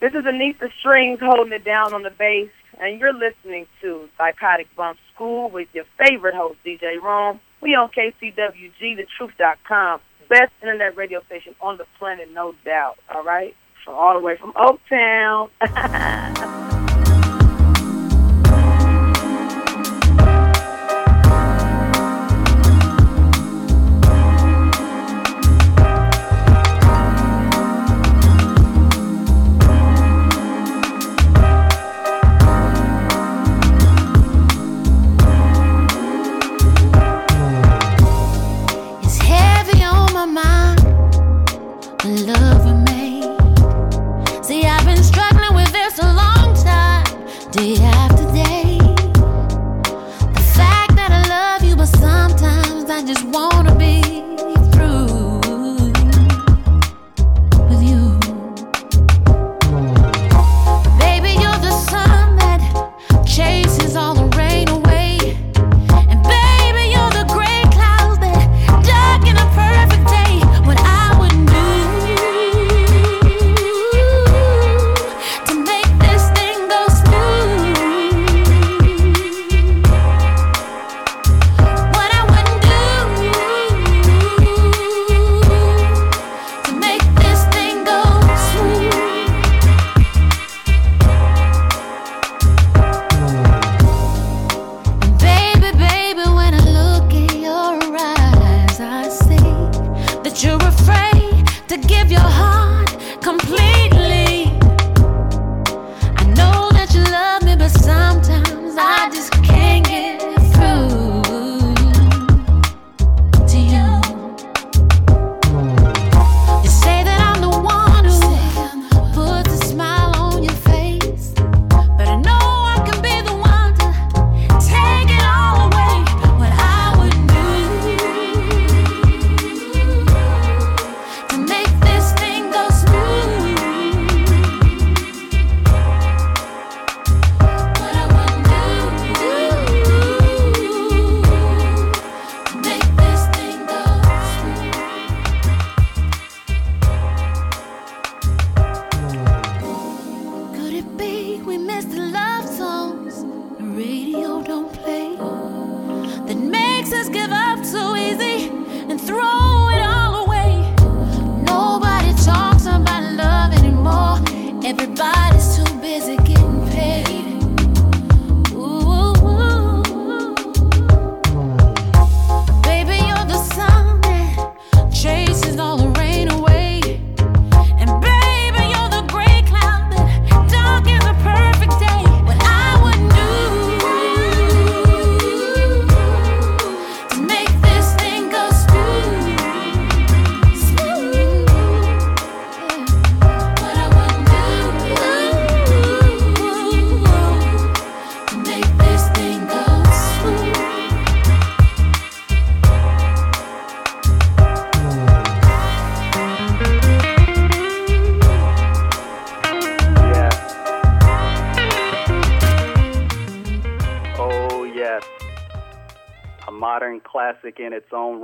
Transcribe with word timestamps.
This 0.00 0.14
is 0.14 0.24
Anissa 0.24 0.70
Strings 0.78 1.18
holding 1.20 1.52
it 1.52 1.64
down 1.64 1.92
on 1.92 2.04
the 2.04 2.10
bass, 2.10 2.50
and 2.80 3.00
you're 3.00 3.12
listening 3.12 3.66
to 3.80 4.08
Psychotic 4.16 4.68
Bump 4.76 4.96
School 5.12 5.50
with 5.50 5.66
your 5.72 5.86
favorite 5.98 6.36
host, 6.36 6.60
DJ 6.64 7.02
Rome. 7.02 7.40
We 7.60 7.74
on 7.74 7.88
KCWG, 7.88 8.78
thetruth.com, 8.80 10.00
best 10.28 10.52
internet 10.62 10.96
radio 10.96 11.20
station 11.24 11.56
on 11.60 11.78
the 11.78 11.86
planet, 11.98 12.28
no 12.32 12.54
doubt. 12.64 12.96
All 13.12 13.24
right? 13.24 13.56
So 13.84 13.90
all 13.90 14.14
the 14.14 14.20
way 14.20 14.36
from 14.36 14.52
Oaktown. 14.52 15.50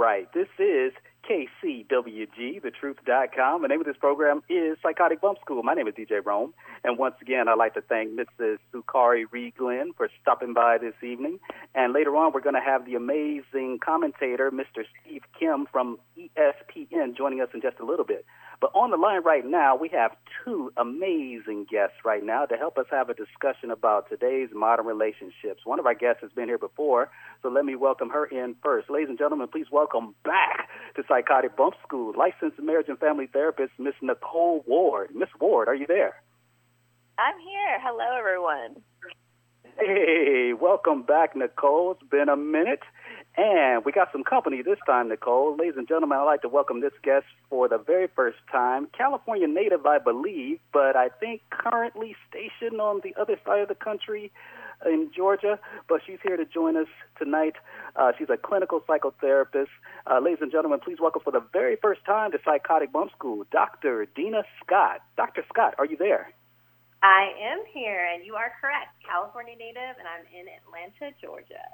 right. 0.04 0.30
This 0.34 0.48
is 0.58 0.92
KCWG, 1.28 2.60
thetruth.com. 2.60 3.62
The 3.62 3.68
name 3.68 3.80
of 3.80 3.86
this 3.86 3.96
program 3.96 4.42
is 4.50 4.76
Psychotic 4.82 5.22
Bump 5.22 5.38
School. 5.40 5.62
My 5.62 5.72
name 5.72 5.88
is 5.88 5.94
DJ 5.94 6.24
Rome. 6.24 6.52
And 6.84 6.98
once 6.98 7.14
again, 7.22 7.48
I'd 7.48 7.56
like 7.56 7.72
to 7.74 7.80
thank 7.80 8.10
Mrs. 8.10 8.58
Sukari 8.72 9.24
Reed 9.30 9.54
Glenn 9.56 9.92
for 9.96 10.10
stopping 10.20 10.52
by 10.52 10.76
this 10.76 10.92
evening. 11.02 11.40
And 11.74 11.94
later 11.94 12.14
on, 12.16 12.32
we're 12.34 12.42
going 12.42 12.54
to 12.54 12.60
have 12.60 12.84
the 12.84 12.96
amazing 12.96 13.78
commentator, 13.82 14.50
Mr. 14.50 14.84
Steve 15.00 15.22
Kim 15.38 15.66
from 15.72 15.98
ESPN, 16.18 17.16
joining 17.16 17.40
us 17.40 17.48
in 17.54 17.62
just 17.62 17.78
a 17.80 17.86
little 17.86 18.04
bit. 18.04 18.26
But 18.60 18.70
on 18.74 18.90
the 18.90 18.96
line 18.96 19.22
right 19.24 19.44
now, 19.44 19.76
we 19.76 19.88
have 19.90 20.12
two 20.44 20.72
amazing 20.76 21.66
guests 21.70 21.96
right 22.04 22.24
now 22.24 22.46
to 22.46 22.56
help 22.56 22.78
us 22.78 22.86
have 22.90 23.10
a 23.10 23.14
discussion 23.14 23.70
about 23.70 24.08
today's 24.08 24.48
modern 24.52 24.86
relationships. 24.86 25.62
One 25.64 25.78
of 25.78 25.86
our 25.86 25.94
guests 25.94 26.22
has 26.22 26.30
been 26.32 26.48
here 26.48 26.58
before, 26.58 27.10
so 27.42 27.48
let 27.48 27.64
me 27.64 27.74
welcome 27.74 28.10
her 28.10 28.24
in 28.26 28.56
first. 28.62 28.90
Ladies 28.90 29.08
and 29.08 29.18
gentlemen, 29.18 29.48
please 29.48 29.66
welcome 29.70 30.14
back 30.24 30.68
to 30.96 31.02
Psychotic 31.08 31.56
Bump 31.56 31.74
School, 31.86 32.14
licensed 32.16 32.60
marriage 32.60 32.88
and 32.88 32.98
family 32.98 33.26
therapist, 33.26 33.72
Miss 33.78 33.94
Nicole 34.00 34.64
Ward. 34.66 35.10
Miss 35.14 35.28
Ward, 35.40 35.68
are 35.68 35.74
you 35.74 35.86
there? 35.86 36.14
I'm 37.18 37.38
here. 37.38 37.78
Hello, 37.80 38.18
everyone. 38.18 38.82
Hey, 39.78 40.52
welcome 40.52 41.02
back, 41.02 41.34
Nicole. 41.34 41.92
It's 41.92 42.08
been 42.08 42.28
a 42.28 42.36
minute. 42.36 42.82
And 43.36 43.84
we 43.84 43.90
got 43.90 44.12
some 44.12 44.22
company 44.22 44.62
this 44.62 44.78
time, 44.86 45.08
Nicole. 45.08 45.56
Ladies 45.56 45.74
and 45.76 45.88
gentlemen, 45.88 46.18
I'd 46.18 46.24
like 46.24 46.42
to 46.42 46.48
welcome 46.48 46.80
this 46.80 46.92
guest 47.02 47.26
for 47.50 47.68
the 47.68 47.78
very 47.78 48.06
first 48.06 48.38
time. 48.50 48.86
California 48.96 49.48
native, 49.48 49.84
I 49.86 49.98
believe, 49.98 50.60
but 50.72 50.94
I 50.94 51.08
think 51.08 51.42
currently 51.50 52.14
stationed 52.28 52.80
on 52.80 53.00
the 53.02 53.12
other 53.20 53.36
side 53.44 53.62
of 53.62 53.68
the 53.68 53.74
country 53.74 54.30
in 54.86 55.10
Georgia. 55.14 55.58
But 55.88 56.02
she's 56.06 56.18
here 56.22 56.36
to 56.36 56.44
join 56.44 56.76
us 56.76 56.86
tonight. 57.18 57.54
Uh, 57.96 58.12
she's 58.16 58.30
a 58.30 58.36
clinical 58.36 58.80
psychotherapist. 58.82 59.74
Uh, 60.06 60.20
ladies 60.20 60.38
and 60.40 60.52
gentlemen, 60.52 60.78
please 60.78 60.98
welcome 61.00 61.22
for 61.24 61.32
the 61.32 61.42
very 61.52 61.74
first 61.82 62.04
time 62.04 62.30
to 62.32 62.38
Psychotic 62.44 62.92
Bump 62.92 63.10
School, 63.18 63.44
Dr. 63.50 64.06
Dena 64.14 64.44
Scott. 64.62 65.00
Dr. 65.16 65.44
Scott, 65.48 65.74
are 65.78 65.86
you 65.86 65.96
there? 65.96 66.30
I 67.02 67.32
am 67.50 67.64
here, 67.72 68.06
and 68.14 68.24
you 68.24 68.36
are 68.36 68.52
correct. 68.60 68.94
California 69.04 69.56
native, 69.58 69.98
and 69.98 70.06
I'm 70.06 70.24
in 70.32 70.46
Atlanta, 70.46 71.14
Georgia. 71.20 71.66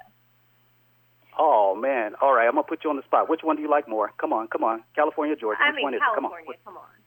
Oh 1.37 1.75
man! 1.75 2.13
All 2.21 2.33
right, 2.33 2.47
I'm 2.47 2.53
gonna 2.53 2.63
put 2.63 2.83
you 2.83 2.89
on 2.89 2.97
the 2.97 3.03
spot. 3.03 3.29
Which 3.29 3.41
one 3.43 3.55
do 3.55 3.61
you 3.61 3.69
like 3.69 3.87
more? 3.87 4.11
Come 4.19 4.33
on, 4.33 4.47
come 4.47 4.63
on. 4.63 4.83
California, 4.95 5.35
Georgia. 5.35 5.59
I 5.63 5.69
Which 5.69 5.75
mean, 5.77 5.83
one 5.83 5.93
is 5.95 6.01
California. 6.01 6.51
it? 6.51 6.59
Come 6.65 6.75
on. 6.77 6.81
Come 6.81 6.83
on. 6.83 7.01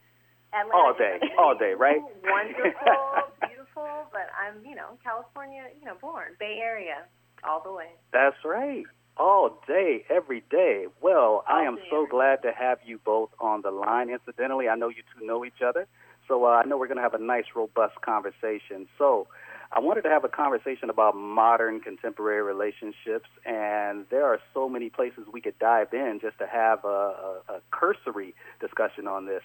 Atlanta 0.54 0.76
all 0.76 0.94
day, 0.94 1.18
all 1.38 1.54
day, 1.58 1.74
right? 1.78 1.98
Wonderful, 2.22 3.48
beautiful, 3.48 4.06
but 4.12 4.30
I'm, 4.38 4.64
you 4.64 4.74
know, 4.76 4.96
California, 5.02 5.64
you 5.78 5.84
know, 5.84 5.94
born 6.00 6.36
Bay 6.38 6.58
Area, 6.62 7.04
all 7.42 7.60
the 7.62 7.72
way. 7.72 7.88
That's 8.12 8.36
right. 8.44 8.84
All 9.16 9.60
day, 9.66 10.04
every 10.08 10.42
day. 10.50 10.86
Well, 11.00 11.44
I 11.48 11.62
am 11.62 11.76
day, 11.76 11.82
so 11.90 12.06
glad 12.08 12.42
to 12.42 12.52
have 12.52 12.78
you 12.84 13.00
both 13.04 13.30
on 13.40 13.62
the 13.62 13.70
line. 13.70 14.10
Incidentally, 14.10 14.68
I 14.68 14.76
know 14.76 14.88
you 14.88 15.02
two 15.18 15.26
know 15.26 15.44
each 15.44 15.62
other, 15.64 15.86
so 16.28 16.44
uh, 16.44 16.48
I 16.50 16.64
know 16.64 16.78
we're 16.78 16.86
to 16.98 17.02
have 17.02 17.14
a 17.14 17.18
nice, 17.18 17.44
robust 17.54 18.00
conversation. 18.00 18.86
So, 18.98 19.26
I 19.72 19.80
wanted 19.80 20.02
to 20.02 20.08
have 20.08 20.24
a 20.24 20.28
conversation 20.28 20.90
about 20.90 21.16
modern, 21.16 21.80
contemporary 21.80 22.42
relationships, 22.42 23.28
and 23.44 24.06
there 24.10 24.24
are 24.24 24.38
so 24.52 24.68
many 24.68 24.90
places 24.90 25.24
we 25.32 25.40
could 25.40 25.58
dive 25.58 25.92
in 25.92 26.20
just 26.20 26.38
to 26.38 26.46
have 26.46 26.84
a, 26.84 26.88
a, 26.88 27.40
a 27.48 27.60
cursory 27.70 28.34
discussion 28.60 29.06
on 29.06 29.26
this. 29.26 29.42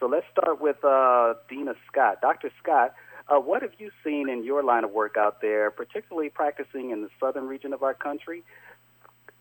So, 0.00 0.06
let's 0.06 0.26
start 0.32 0.60
with 0.60 0.84
uh, 0.84 1.34
Dena 1.48 1.74
Scott. 1.90 2.20
Dr. 2.20 2.50
Scott, 2.62 2.94
uh, 3.28 3.38
what 3.38 3.62
have 3.62 3.72
you 3.78 3.90
seen 4.02 4.28
in 4.28 4.42
your 4.42 4.62
line 4.62 4.84
of 4.84 4.90
work 4.90 5.16
out 5.18 5.40
there, 5.42 5.70
particularly 5.70 6.30
practicing 6.30 6.90
in 6.90 7.02
the 7.02 7.10
southern 7.20 7.46
region 7.46 7.72
of 7.72 7.82
our 7.82 7.94
country? 7.94 8.42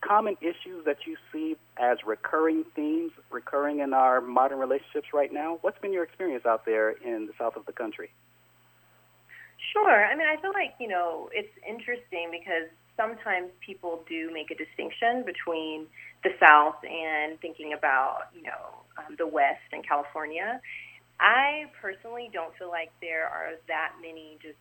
Common 0.01 0.35
issues 0.41 0.85
that 0.85 0.97
you 1.06 1.15
see 1.31 1.56
as 1.77 1.97
recurring 2.06 2.65
themes, 2.75 3.12
recurring 3.31 3.80
in 3.80 3.94
our 3.94 4.19
modern 4.19 4.59
relationships 4.59 5.07
right 5.13 5.31
now? 5.31 5.57
What's 5.62 5.80
been 5.80 5.94
your 5.94 6.03
experience 6.03 6.45
out 6.45 6.65
there 6.65 6.91
in 6.91 7.27
the 7.27 7.33
south 7.38 7.56
of 7.56 7.65
the 7.65 7.71
country? 7.71 8.12
Sure. 9.74 10.06
I 10.06 10.16
mean, 10.16 10.28
I 10.28 10.40
feel 10.42 10.54
like, 10.54 10.75
you 10.80 10.88
know, 10.88 11.30
it's 11.34 11.52
interesting 11.68 12.30
because 12.31 12.69
sometimes 12.96 13.52
people 13.66 14.04
do 14.10 14.31
make 14.34 14.50
a 14.52 14.56
distinction 14.56 15.24
between 15.25 15.88
the 16.24 16.31
South 16.40 16.81
and 16.84 17.40
thinking 17.42 17.74
about, 17.78 18.31
you 18.34 18.44
know, 18.44 18.84
um, 18.98 19.16
the 19.18 19.28
West 19.28 19.68
and 19.72 19.86
California. 19.88 20.60
I 21.19 21.66
personally 21.81 22.30
don't 22.31 22.56
feel 22.58 22.69
like 22.69 22.92
there 23.02 23.25
are 23.28 23.58
that 23.68 23.94
many 24.02 24.38
just 24.42 24.58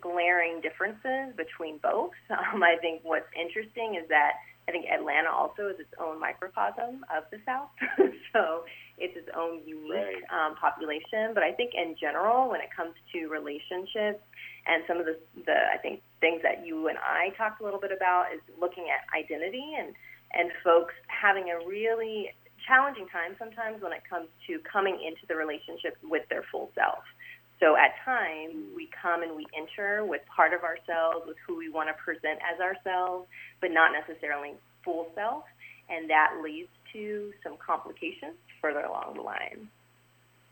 glaring 0.00 0.60
differences 0.60 1.34
between 1.36 1.78
both. 1.78 2.12
Um, 2.30 2.62
I 2.62 2.76
think 2.80 3.00
what's 3.04 3.28
interesting 3.38 3.94
is 4.00 4.08
that 4.08 4.32
I 4.68 4.70
think 4.72 4.86
Atlanta 4.86 5.30
also 5.30 5.68
is 5.68 5.80
its 5.80 5.92
own 6.00 6.20
microcosm 6.20 7.04
of 7.10 7.24
the 7.30 7.38
South. 7.44 7.70
so 8.32 8.62
it's 8.98 9.16
its 9.16 9.28
own 9.36 9.60
unique 9.66 10.22
Right. 10.22 10.22
um, 10.30 10.54
population. 10.56 11.34
But 11.34 11.42
I 11.42 11.52
think 11.52 11.72
in 11.74 11.96
general, 12.00 12.48
when 12.48 12.60
it 12.60 12.70
comes 12.74 12.94
to 13.12 13.26
relationships 13.26 14.22
and 14.66 14.84
some 14.86 14.98
of 14.98 15.06
the, 15.06 15.18
the 15.44 15.58
I 15.74 15.78
think 15.82 16.02
things 16.20 16.40
that 16.42 16.64
you 16.64 16.86
and 16.88 16.98
I 16.98 17.30
talked 17.36 17.60
a 17.60 17.64
little 17.64 17.80
bit 17.80 17.90
about 17.90 18.30
is 18.34 18.40
looking 18.60 18.86
at 18.88 19.02
identity 19.16 19.74
and 19.78 19.94
and 20.34 20.50
folks 20.64 20.94
having 21.08 21.50
a 21.50 21.58
really 21.68 22.30
challenging 22.66 23.08
time 23.08 23.34
sometimes 23.38 23.82
when 23.82 23.92
it 23.92 24.00
comes 24.08 24.28
to 24.46 24.58
coming 24.62 24.94
into 25.02 25.26
the 25.28 25.34
relationship 25.34 25.98
with 26.02 26.22
their 26.30 26.44
full 26.50 26.70
self. 26.74 27.02
So 27.62 27.76
at 27.76 27.94
times 28.04 28.74
we 28.74 28.90
come 28.90 29.22
and 29.22 29.36
we 29.36 29.46
enter 29.56 30.04
with 30.04 30.20
part 30.26 30.52
of 30.52 30.64
ourselves, 30.64 31.24
with 31.28 31.36
who 31.46 31.56
we 31.56 31.70
want 31.70 31.88
to 31.88 31.94
present 31.94 32.40
as 32.42 32.58
ourselves, 32.60 33.28
but 33.60 33.70
not 33.70 33.92
necessarily 33.92 34.54
full 34.84 35.06
self, 35.14 35.44
and 35.88 36.10
that 36.10 36.40
leads 36.42 36.68
to 36.92 37.32
some 37.44 37.54
complications 37.64 38.34
further 38.60 38.80
along 38.80 39.14
the 39.14 39.22
line. 39.22 39.68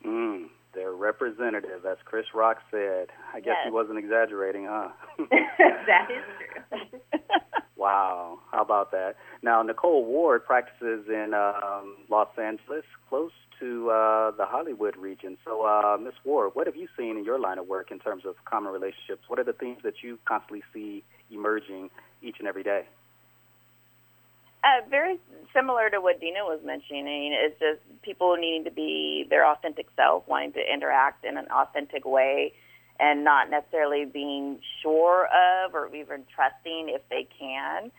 Mm, 0.07 0.47
they're 0.73 0.93
representative, 0.93 1.85
as 1.85 1.99
Chris 2.05 2.27
Rock 2.33 2.59
said. 2.71 3.09
I 3.35 3.41
guess 3.41 3.57
he 3.65 3.73
wasn't 3.73 3.99
exaggerating, 3.99 4.67
huh? 4.71 4.91
that 5.19 6.09
is 6.11 6.25
true. 6.39 7.21
wow, 7.77 8.39
how 8.53 8.63
about 8.63 8.93
that? 8.93 9.17
Now, 9.43 9.63
Nicole 9.63 10.05
Ward 10.05 10.47
practices 10.47 11.07
in 11.09 11.35
um, 11.35 11.97
Los 12.09 12.29
Angeles, 12.41 12.85
close 13.09 13.33
to 13.61 13.91
uh, 13.91 14.31
the 14.33 14.47
Hollywood 14.47 14.97
region. 14.97 15.37
So, 15.45 15.65
uh, 15.65 15.97
Miss 16.01 16.15
Ward, 16.25 16.53
what 16.55 16.67
have 16.67 16.77
you 16.77 16.89
seen 16.99 17.17
in 17.17 17.25
your 17.25 17.39
line 17.39 17.59
of 17.59 17.67
work 17.67 17.91
in 17.91 17.99
terms 17.99 18.25
of 18.27 18.35
common 18.45 18.73
relationships? 18.73 19.23
What 19.29 19.39
are 19.39 19.45
the 19.45 19.53
themes 19.53 19.79
that 19.85 20.03
you 20.03 20.19
constantly 20.25 20.63
see 20.73 21.05
emerging 21.31 21.91
each 22.23 22.37
and 22.39 22.49
every 22.49 22.63
day? 22.63 22.85
Uh, 24.63 24.87
very 24.91 25.19
similar 25.55 25.89
to 25.89 26.01
what 26.01 26.21
Dena 26.21 26.41
was 26.45 26.61
mentioning. 26.65 27.33
It's 27.33 27.59
just 27.59 28.03
people 28.03 28.37
needing 28.37 28.65
to 28.65 28.71
be 28.71 29.27
their 29.31 29.47
authentic 29.47 29.87
self, 29.97 30.25
wanting 30.27 30.53
to 30.53 30.61
interact 30.61 31.25
in 31.25 31.39
an 31.39 31.47
authentic 31.47 32.05
way, 32.05 32.53
and 32.99 33.25
not 33.25 33.49
necessarily 33.49 34.05
being 34.05 34.59
sure 34.83 35.27
of 35.27 35.75
or 35.75 35.95
even 35.95 36.25
trusting 36.35 36.91
if 36.91 37.01
they 37.09 37.27
can, 37.39 37.91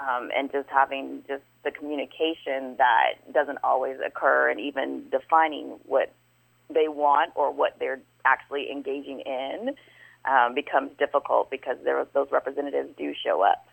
um, 0.00 0.30
and 0.36 0.50
just 0.50 0.68
having 0.68 1.22
just 1.28 1.42
the 1.64 1.70
communication 1.70 2.76
that 2.78 3.14
doesn't 3.32 3.58
always 3.64 3.96
occur, 4.04 4.50
and 4.50 4.60
even 4.60 5.04
defining 5.10 5.78
what 5.86 6.12
they 6.72 6.88
want 6.88 7.32
or 7.36 7.52
what 7.52 7.76
they're 7.78 8.00
actually 8.24 8.70
engaging 8.70 9.20
in 9.20 9.74
um, 10.24 10.54
becomes 10.54 10.90
difficult 10.98 11.50
because 11.50 11.76
there 11.84 12.04
those 12.12 12.28
representatives 12.30 12.90
do 12.96 13.14
show 13.14 13.42
up 13.42 13.66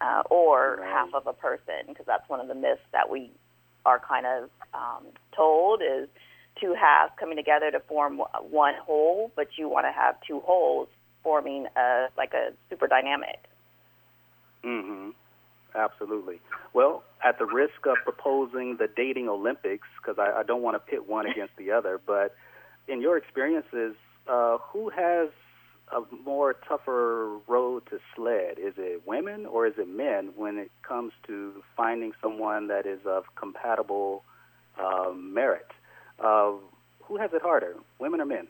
uh, 0.00 0.22
or 0.30 0.78
Right. 0.80 0.88
half 0.90 1.14
of 1.14 1.26
a 1.26 1.32
person, 1.32 1.86
because 1.88 2.06
that's 2.06 2.28
one 2.28 2.40
of 2.40 2.48
the 2.48 2.54
myths 2.54 2.82
that 2.92 3.10
we 3.10 3.30
are 3.86 3.98
kind 3.98 4.26
of 4.26 4.50
um, 4.72 5.04
told 5.36 5.82
is 5.82 6.08
two 6.60 6.74
halves 6.74 7.12
coming 7.18 7.36
together 7.36 7.70
to 7.70 7.80
form 7.80 8.18
one 8.50 8.74
whole, 8.74 9.30
but 9.36 9.48
you 9.58 9.68
want 9.68 9.86
to 9.86 9.92
have 9.92 10.16
two 10.26 10.40
wholes 10.40 10.88
forming 11.22 11.66
a 11.76 12.06
like 12.16 12.32
a 12.34 12.52
super 12.70 12.86
dynamic. 12.86 13.42
Mm-hmm. 14.64 15.10
Absolutely. 15.74 16.40
Well, 16.72 17.02
at 17.24 17.38
the 17.38 17.46
risk 17.46 17.86
of 17.86 17.96
proposing 18.04 18.76
the 18.78 18.88
dating 18.94 19.28
Olympics, 19.28 19.88
because 20.00 20.18
I, 20.18 20.40
I 20.40 20.42
don't 20.42 20.62
want 20.62 20.76
to 20.76 20.78
pit 20.78 21.08
one 21.08 21.26
against 21.26 21.56
the 21.56 21.72
other, 21.72 22.00
but 22.04 22.34
in 22.86 23.00
your 23.00 23.16
experiences, 23.16 23.96
uh, 24.28 24.58
who 24.58 24.90
has 24.90 25.30
a 25.92 26.00
more 26.24 26.54
tougher 26.54 27.38
road 27.46 27.82
to 27.90 27.98
sled? 28.14 28.58
Is 28.58 28.74
it 28.78 29.02
women 29.06 29.46
or 29.46 29.66
is 29.66 29.74
it 29.76 29.88
men 29.88 30.30
when 30.36 30.56
it 30.58 30.70
comes 30.86 31.12
to 31.26 31.62
finding 31.76 32.12
someone 32.22 32.68
that 32.68 32.86
is 32.86 33.00
of 33.06 33.24
compatible 33.36 34.24
uh, 34.78 35.12
merit? 35.14 35.66
Uh, 36.18 36.52
who 37.02 37.18
has 37.18 37.30
it 37.34 37.42
harder, 37.42 37.74
women 37.98 38.20
or 38.20 38.24
men? 38.24 38.48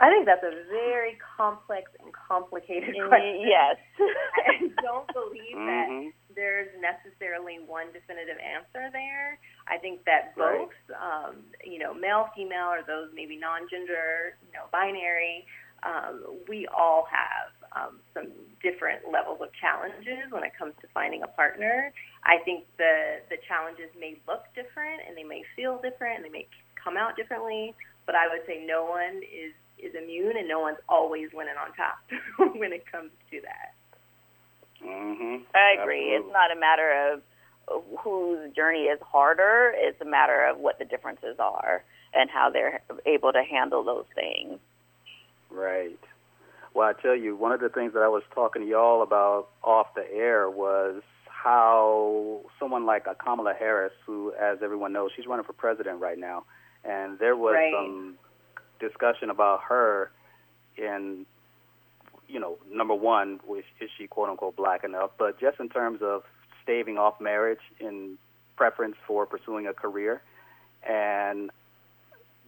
I 0.00 0.08
think 0.08 0.24
that's 0.24 0.42
a 0.42 0.64
very 0.72 1.18
complex 1.36 1.92
and 2.00 2.08
complicated 2.12 2.96
question. 3.08 3.44
Yes. 3.44 3.76
I 4.48 4.72
don't 4.82 5.06
believe 5.12 5.56
that 5.56 5.86
hmm 5.88 6.08
there's 6.34 6.70
necessarily 6.78 7.58
one 7.66 7.90
definitive 7.92 8.38
answer 8.38 8.86
there. 8.94 9.36
I 9.66 9.76
think 9.82 10.04
that 10.06 10.32
Right. 10.38 10.62
both, 10.62 10.78
um, 10.94 11.42
you 11.66 11.78
know, 11.82 11.92
male, 11.92 12.30
female, 12.36 12.70
or 12.70 12.82
those 12.86 13.10
maybe 13.12 13.36
non-gender, 13.36 14.38
you 14.46 14.52
know, 14.54 14.70
binary, 14.70 15.44
um, 15.82 16.38
we 16.48 16.68
all 16.70 17.04
have 17.10 17.50
um, 17.74 18.00
some 18.14 18.30
different 18.62 19.10
levels 19.10 19.40
of 19.42 19.48
challenges 19.60 20.30
when 20.30 20.44
it 20.44 20.52
comes 20.56 20.72
to 20.80 20.86
finding 20.94 21.22
a 21.24 21.28
partner. 21.34 21.92
I 22.24 22.38
think 22.44 22.64
the 22.78 23.20
the 23.28 23.36
challenges 23.48 23.90
may 23.98 24.16
look 24.28 24.46
different 24.54 25.02
and 25.06 25.16
they 25.18 25.24
may 25.24 25.42
feel 25.56 25.80
different 25.82 26.22
and 26.22 26.24
they 26.24 26.30
may 26.32 26.46
come 26.78 26.96
out 26.96 27.16
differently, 27.16 27.74
but 28.06 28.14
I 28.14 28.28
would 28.30 28.46
say 28.46 28.64
no 28.64 28.84
one 28.84 29.18
is 29.26 29.52
is 29.84 29.94
immune 29.94 30.36
and 30.36 30.48
no 30.48 30.60
one's 30.60 30.78
always 30.88 31.28
winning 31.32 31.54
on 31.60 31.72
top 31.74 31.98
when 32.56 32.72
it 32.72 32.84
comes 32.90 33.10
to 33.30 33.40
that. 33.42 33.74
hmm 34.82 35.36
I 35.54 35.80
agree. 35.82 36.14
It's 36.14 36.32
not 36.32 36.54
a 36.56 36.58
matter 36.58 37.12
of 37.12 37.22
whose 38.02 38.52
journey 38.54 38.84
is 38.84 38.98
harder. 39.00 39.72
It's 39.76 40.00
a 40.00 40.04
matter 40.04 40.44
of 40.48 40.58
what 40.58 40.78
the 40.78 40.84
differences 40.84 41.36
are 41.38 41.82
and 42.14 42.28
how 42.30 42.50
they're 42.50 42.82
able 43.06 43.32
to 43.32 43.42
handle 43.42 43.84
those 43.84 44.06
things. 44.14 44.58
Right. 45.50 45.98
Well, 46.74 46.88
I 46.88 47.00
tell 47.00 47.16
you, 47.16 47.36
one 47.36 47.52
of 47.52 47.60
the 47.60 47.68
things 47.68 47.92
that 47.94 48.00
I 48.02 48.08
was 48.08 48.22
talking 48.34 48.62
to 48.62 48.68
y'all 48.68 49.02
about 49.02 49.48
off 49.62 49.88
the 49.94 50.04
air 50.12 50.48
was 50.48 51.02
how 51.26 52.40
someone 52.58 52.86
like 52.86 53.06
a 53.06 53.14
Kamala 53.14 53.54
Harris, 53.58 53.92
who, 54.06 54.32
as 54.40 54.58
everyone 54.62 54.92
knows, 54.92 55.10
she's 55.16 55.26
running 55.26 55.44
for 55.44 55.52
president 55.52 56.00
right 56.00 56.18
now, 56.18 56.44
and 56.84 57.18
there 57.18 57.34
was 57.36 57.54
Right. 57.54 57.72
some 57.74 58.14
discussion 58.80 59.30
about 59.30 59.60
her 59.68 60.10
in, 60.76 61.26
you 62.28 62.40
know, 62.40 62.58
number 62.70 62.94
one, 62.94 63.40
was, 63.46 63.62
is 63.80 63.90
she 63.96 64.06
quote 64.06 64.28
unquote 64.28 64.56
black 64.56 64.84
enough? 64.84 65.10
But 65.18 65.38
just 65.38 65.60
in 65.60 65.68
terms 65.68 66.00
of 66.02 66.22
staving 66.62 66.98
off 66.98 67.20
marriage 67.20 67.60
in 67.78 68.18
preference 68.56 68.96
for 69.06 69.26
pursuing 69.26 69.66
a 69.66 69.72
career, 69.72 70.22
and 70.88 71.50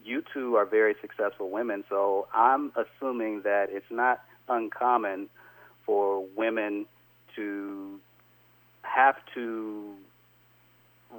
you 0.05 0.23
two 0.33 0.57
are 0.57 0.65
very 0.65 0.95
successful 1.01 1.51
women, 1.51 1.85
so 1.89 2.27
I'm 2.35 2.73
assuming 2.77 3.43
that 3.43 3.69
it's 3.71 3.91
not 3.91 4.21
uncommon 4.49 5.29
for 5.87 6.25
women 6.37 6.87
to 7.37 8.01
have 8.83 9.17
to 9.35 9.95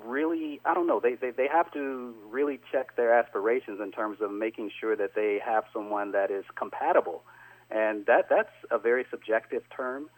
really 0.06 0.60
I 0.66 0.74
don't 0.74 0.88
know, 0.88 1.00
they, 1.00 1.16
they 1.16 1.32
they 1.32 1.48
have 1.48 1.72
to 1.74 2.14
really 2.30 2.60
check 2.72 2.96
their 2.96 3.14
aspirations 3.14 3.80
in 3.82 3.92
terms 3.92 4.18
of 4.22 4.32
making 4.32 4.72
sure 4.80 4.96
that 4.96 5.16
they 5.16 5.40
have 5.46 5.64
someone 5.74 6.12
that 6.14 6.32
is 6.32 6.46
compatible. 6.56 7.24
And 7.72 8.06
that 8.06 8.30
that's 8.30 8.52
a 8.72 8.78
very 8.78 9.06
subjective 9.10 9.64
term, 9.76 10.10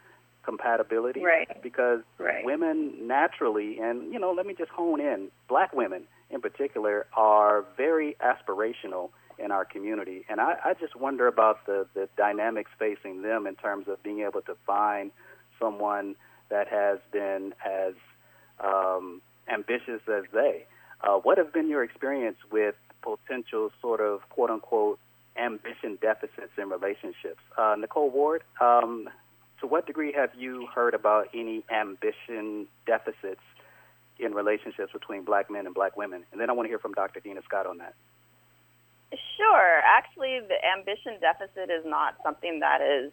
compatibility. 0.44 1.22
Right. 1.22 1.62
Because 1.62 2.00
Right. 2.18 2.44
women 2.44 3.06
naturally 3.06 3.78
and 3.78 4.12
you 4.12 4.18
know, 4.18 4.32
let 4.32 4.46
me 4.46 4.54
just 4.54 4.70
hone 4.70 5.00
in, 5.00 5.28
black 5.48 5.72
women 5.74 6.04
in 6.30 6.40
particular 6.40 7.06
are 7.16 7.64
very 7.76 8.16
aspirational 8.20 9.10
in 9.38 9.52
our 9.52 9.64
community. 9.64 10.24
And 10.28 10.40
I, 10.40 10.56
I 10.64 10.74
just 10.74 10.96
wonder 10.96 11.26
about 11.26 11.66
the, 11.66 11.86
the 11.94 12.08
dynamics 12.16 12.70
facing 12.78 13.22
them 13.22 13.46
in 13.46 13.54
terms 13.54 13.86
of 13.88 14.02
being 14.02 14.20
able 14.20 14.40
to 14.42 14.56
find 14.66 15.10
someone 15.58 16.16
that 16.48 16.68
has 16.68 16.98
been 17.12 17.54
as 17.64 17.94
um, 18.64 19.20
ambitious 19.52 20.00
as 20.08 20.24
they. 20.32 20.66
Uh, 21.00 21.16
what 21.16 21.38
have 21.38 21.52
been 21.52 21.68
your 21.68 21.84
experience 21.84 22.38
with 22.50 22.74
potential 23.02 23.70
sort 23.80 24.00
of 24.00 24.20
quote 24.30 24.50
unquote 24.50 24.98
ambition 25.36 25.98
deficits 26.00 26.52
in 26.58 26.68
relationships? 26.68 27.40
Uh, 27.56 27.76
Nicole 27.78 28.10
Ward, 28.10 28.42
um, 28.60 29.08
to 29.60 29.66
what 29.66 29.86
degree 29.86 30.12
have 30.12 30.30
you 30.36 30.66
heard 30.74 30.94
about 30.94 31.28
any 31.34 31.64
ambition 31.70 32.66
deficits 32.86 33.40
in 34.18 34.32
relationships 34.32 34.92
between 34.92 35.24
black 35.24 35.50
men 35.50 35.66
and 35.66 35.74
black 35.74 35.96
women? 35.96 36.24
And 36.32 36.40
then 36.40 36.50
I 36.50 36.52
want 36.52 36.66
to 36.66 36.70
hear 36.70 36.78
from 36.78 36.92
Dr. 36.92 37.20
Dena 37.20 37.42
Scott 37.44 37.66
on 37.66 37.78
that. 37.78 37.94
Sure. 39.36 39.80
Actually, 39.86 40.40
the 40.40 40.56
ambition 40.76 41.20
deficit 41.20 41.70
is 41.70 41.84
not 41.84 42.16
something 42.24 42.60
that 42.60 42.80
is 42.80 43.12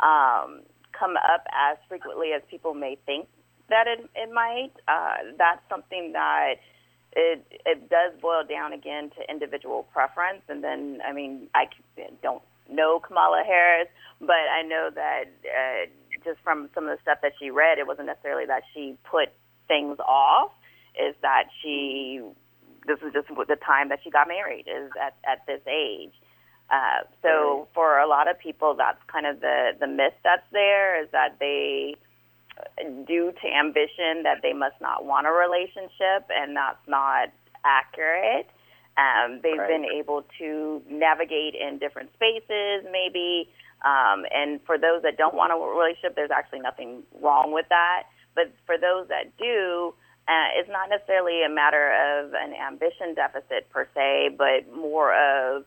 um, 0.00 0.62
come 0.92 1.16
up 1.16 1.44
as 1.50 1.78
frequently 1.88 2.32
as 2.32 2.42
people 2.50 2.74
may 2.74 2.96
think 3.06 3.28
that 3.68 3.86
it, 3.86 4.08
it 4.14 4.32
might. 4.32 4.72
Uh, 4.88 5.34
that's 5.38 5.62
something 5.68 6.12
that 6.12 6.54
it 7.14 7.44
it 7.66 7.90
does 7.90 8.12
boil 8.20 8.42
down 8.48 8.72
again 8.72 9.10
to 9.16 9.30
individual 9.30 9.84
preference. 9.92 10.42
And 10.48 10.62
then, 10.62 11.00
I 11.06 11.12
mean, 11.12 11.48
I 11.54 11.66
don't 12.22 12.42
know 12.70 13.00
Kamala 13.00 13.42
Harris, 13.46 13.88
but 14.20 14.30
I 14.30 14.62
know 14.62 14.90
that 14.94 15.24
uh, 15.44 15.86
just 16.24 16.40
from 16.42 16.70
some 16.74 16.88
of 16.88 16.96
the 16.96 17.02
stuff 17.02 17.18
that 17.22 17.32
she 17.38 17.50
read, 17.50 17.78
it 17.78 17.86
wasn't 17.86 18.06
necessarily 18.06 18.46
that 18.46 18.62
she 18.74 18.96
put 19.10 19.28
things 19.68 19.98
off. 20.00 20.52
Is 20.94 21.14
that 21.22 21.44
she? 21.62 22.20
This 22.86 22.98
is 22.98 23.12
just 23.12 23.28
the 23.28 23.56
time 23.56 23.90
that 23.90 24.00
she 24.02 24.10
got 24.10 24.28
married. 24.28 24.66
Is 24.66 24.90
at 25.00 25.16
at 25.28 25.46
this 25.46 25.60
age. 25.66 26.12
Uh, 26.70 27.04
so 27.20 27.68
for 27.74 27.98
a 27.98 28.08
lot 28.08 28.30
of 28.30 28.38
people, 28.38 28.74
that's 28.74 28.98
kind 29.06 29.26
of 29.26 29.40
the 29.40 29.72
the 29.78 29.86
myth 29.86 30.14
that's 30.24 30.46
there 30.52 31.02
is 31.02 31.08
that 31.12 31.36
they 31.38 31.96
due 33.06 33.32
to 33.32 33.46
ambition 33.48 34.22
that 34.24 34.40
they 34.42 34.52
must 34.52 34.80
not 34.80 35.04
want 35.04 35.26
a 35.26 35.32
relationship, 35.32 36.28
and 36.30 36.56
that's 36.56 36.82
not 36.86 37.28
accurate. 37.64 38.48
Um, 38.96 39.40
they've 39.42 39.56
right. 39.56 39.68
been 39.68 39.84
able 39.84 40.24
to 40.38 40.82
navigate 40.88 41.54
in 41.54 41.78
different 41.78 42.10
spaces, 42.14 42.84
maybe. 42.90 43.48
Um, 43.84 44.24
and 44.30 44.60
for 44.66 44.78
those 44.78 45.02
that 45.02 45.16
don't 45.16 45.34
want 45.34 45.52
a 45.52 45.56
relationship, 45.56 46.14
there's 46.14 46.30
actually 46.30 46.60
nothing 46.60 47.02
wrong 47.20 47.52
with 47.52 47.66
that. 47.70 48.04
But 48.34 48.52
for 48.66 48.76
those 48.76 49.08
that 49.08 49.36
do, 49.38 49.94
uh, 50.28 50.48
it's 50.56 50.68
not 50.68 50.88
necessarily 50.88 51.42
a 51.44 51.48
matter 51.48 51.90
of 51.90 52.32
an 52.34 52.54
ambition 52.54 53.14
deficit 53.14 53.68
per 53.70 53.88
se, 53.94 54.36
but 54.38 54.70
more 54.74 55.12
of 55.12 55.64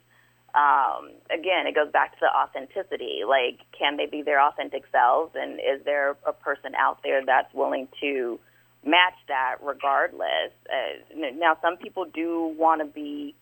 um, 0.55 1.12
again, 1.29 1.67
it 1.67 1.75
goes 1.75 1.91
back 1.91 2.13
to 2.13 2.17
the 2.21 2.31
authenticity. 2.31 3.27
Like, 3.27 3.59
can 3.77 3.97
they 3.97 4.05
be 4.05 4.21
their 4.21 4.41
authentic 4.41 4.83
selves? 4.89 5.35
And 5.35 5.59
is 5.59 5.83
there 5.83 6.15
a 6.25 6.31
person 6.31 6.74
out 6.75 7.00
there 7.03 7.25
that's 7.25 7.53
willing 7.53 7.89
to 8.00 8.39
match 8.85 9.19
that 9.27 9.57
regardless? 9.62 10.55
Uh, 10.71 11.03
now, 11.35 11.57
some 11.62 11.75
people 11.75 12.05
do 12.05 12.55
want 12.57 12.79
to 12.79 12.85
be, 12.85 13.35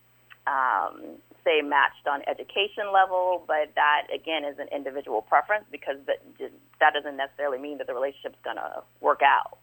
um, 0.47 1.21
say, 1.45 1.61
matched 1.61 2.07
on 2.09 2.23
education 2.27 2.89
level, 2.91 3.43
but 3.45 3.69
that, 3.75 4.07
again, 4.13 4.43
is 4.43 4.57
an 4.57 4.69
individual 4.75 5.21
preference 5.21 5.65
because 5.71 5.97
that, 6.07 6.17
that 6.79 6.93
doesn't 6.95 7.15
necessarily 7.15 7.59
mean 7.59 7.77
that 7.77 7.85
the 7.85 7.93
relationship's 7.93 8.41
going 8.43 8.57
to 8.57 8.81
work 9.01 9.21
out. 9.21 9.59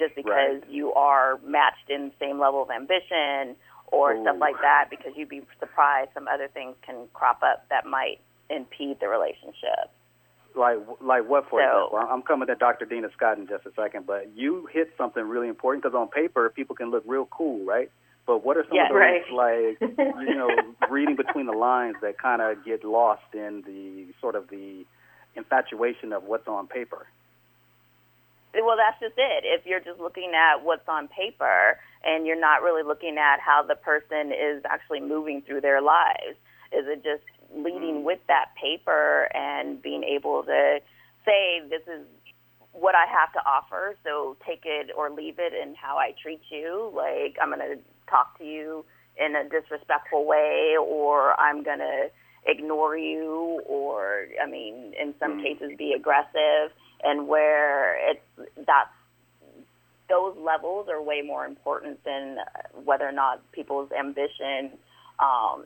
Just 0.00 0.16
because 0.16 0.62
right. 0.62 0.70
you 0.70 0.92
are 0.94 1.38
matched 1.44 1.90
in 1.90 2.06
the 2.06 2.14
same 2.18 2.40
level 2.40 2.62
of 2.62 2.70
ambition 2.70 3.54
or 3.88 4.14
Ooh. 4.14 4.22
stuff 4.22 4.36
like 4.40 4.56
that 4.62 4.86
because 4.90 5.12
you'd 5.16 5.28
be 5.28 5.42
surprised 5.58 6.10
some 6.14 6.28
other 6.28 6.48
things 6.48 6.74
can 6.84 7.06
crop 7.14 7.42
up 7.42 7.66
that 7.70 7.86
might 7.86 8.20
impede 8.50 8.98
the 9.00 9.08
relationship. 9.08 9.90
Like 10.54 10.78
like 11.02 11.28
what 11.28 11.48
for 11.50 11.60
so, 11.60 11.86
example? 11.86 12.08
I'm 12.10 12.22
coming 12.22 12.48
to 12.48 12.54
Dr. 12.54 12.86
Dena 12.86 13.08
Scott 13.14 13.38
in 13.38 13.46
just 13.46 13.66
a 13.66 13.72
second, 13.76 14.06
but 14.06 14.30
you 14.34 14.68
hit 14.72 14.92
something 14.96 15.22
really 15.22 15.48
important 15.48 15.82
because 15.82 15.94
on 15.94 16.08
paper 16.08 16.48
people 16.48 16.74
can 16.74 16.90
look 16.90 17.04
real 17.06 17.26
cool, 17.26 17.64
right? 17.66 17.90
But 18.26 18.44
what 18.44 18.56
are 18.56 18.64
some 18.66 18.76
yeah, 18.76 18.84
of 18.84 18.88
those 18.88 18.96
right. 18.96 19.76
like 19.78 20.00
you 20.26 20.34
know 20.34 20.48
reading 20.90 21.14
between 21.14 21.46
the 21.46 21.52
lines 21.52 21.96
that 22.02 22.18
kind 22.18 22.40
of 22.40 22.64
get 22.64 22.84
lost 22.84 23.34
in 23.34 23.62
the 23.66 24.12
sort 24.20 24.34
of 24.34 24.48
the 24.48 24.84
infatuation 25.36 26.12
of 26.12 26.24
what's 26.24 26.48
on 26.48 26.66
paper? 26.66 27.06
Well, 28.64 28.76
that's 28.76 28.98
just 29.00 29.14
it. 29.18 29.44
If 29.44 29.66
you're 29.66 29.80
just 29.80 30.00
looking 30.00 30.32
at 30.34 30.64
what's 30.64 30.88
on 30.88 31.08
paper 31.08 31.78
and 32.04 32.26
you're 32.26 32.40
not 32.40 32.62
really 32.62 32.82
looking 32.82 33.18
at 33.18 33.40
how 33.40 33.62
the 33.62 33.74
person 33.74 34.32
is 34.32 34.62
actually 34.64 35.00
moving 35.00 35.42
through 35.42 35.60
their 35.60 35.80
lives, 35.82 36.36
is 36.72 36.86
it 36.86 37.04
just 37.04 37.24
leading 37.54 38.02
Mm. 38.02 38.02
with 38.04 38.18
that 38.28 38.54
paper 38.54 39.28
and 39.34 39.80
being 39.80 40.02
able 40.04 40.42
to 40.44 40.80
say, 41.24 41.60
this 41.68 41.82
is 41.86 42.06
what 42.72 42.94
I 42.94 43.06
have 43.06 43.32
to 43.32 43.40
offer, 43.46 43.96
so 44.04 44.36
take 44.44 44.64
it 44.64 44.90
or 44.96 45.10
leave 45.10 45.38
it 45.38 45.52
and 45.54 45.76
how 45.76 45.96
I 45.96 46.12
treat 46.12 46.42
you. 46.50 46.90
Like, 46.94 47.36
I'm 47.40 47.48
going 47.48 47.60
to 47.60 47.78
talk 48.10 48.36
to 48.38 48.44
you 48.44 48.84
in 49.16 49.34
a 49.34 49.48
disrespectful 49.48 50.26
way, 50.26 50.76
or 50.78 51.38
I'm 51.40 51.62
going 51.62 51.78
to 51.78 52.10
ignore 52.46 52.96
you, 52.96 53.62
or, 53.66 54.26
I 54.42 54.46
mean, 54.46 54.94
in 55.00 55.14
some 55.18 55.36
Mm. 55.36 55.42
cases, 55.42 55.72
be 55.76 55.94
aggressive 55.94 56.70
and 57.02 57.28
where 57.28 57.96
it's 58.10 58.50
that's 58.66 58.90
those 60.08 60.36
levels 60.38 60.88
are 60.88 61.02
way 61.02 61.20
more 61.22 61.44
important 61.44 62.02
than 62.04 62.38
whether 62.84 63.08
or 63.08 63.12
not 63.12 63.40
people's 63.52 63.90
ambition 63.90 64.70
um, 65.18 65.64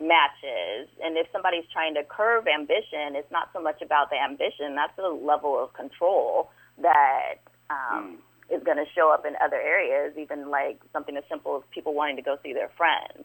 matches. 0.00 0.88
And 1.04 1.16
if 1.18 1.26
somebody's 1.30 1.64
trying 1.72 1.94
to 1.94 2.02
curb 2.04 2.46
ambition, 2.48 3.14
it's 3.16 3.30
not 3.30 3.50
so 3.52 3.60
much 3.60 3.82
about 3.82 4.08
the 4.10 4.16
ambition; 4.16 4.74
that's 4.74 4.96
the 4.96 5.08
level 5.08 5.62
of 5.62 5.72
control 5.74 6.50
that 6.78 7.34
um, 7.70 8.18
Mm. 8.50 8.56
is 8.56 8.62
going 8.64 8.78
to 8.78 8.86
show 8.94 9.10
up 9.12 9.24
in 9.26 9.34
other 9.44 9.60
areas, 9.60 10.16
even 10.16 10.50
like 10.50 10.80
something 10.92 11.16
as 11.16 11.24
simple 11.28 11.56
as 11.56 11.62
people 11.70 11.94
wanting 11.94 12.16
to 12.16 12.22
go 12.22 12.38
see 12.42 12.52
their 12.52 12.70
friends. 12.76 13.24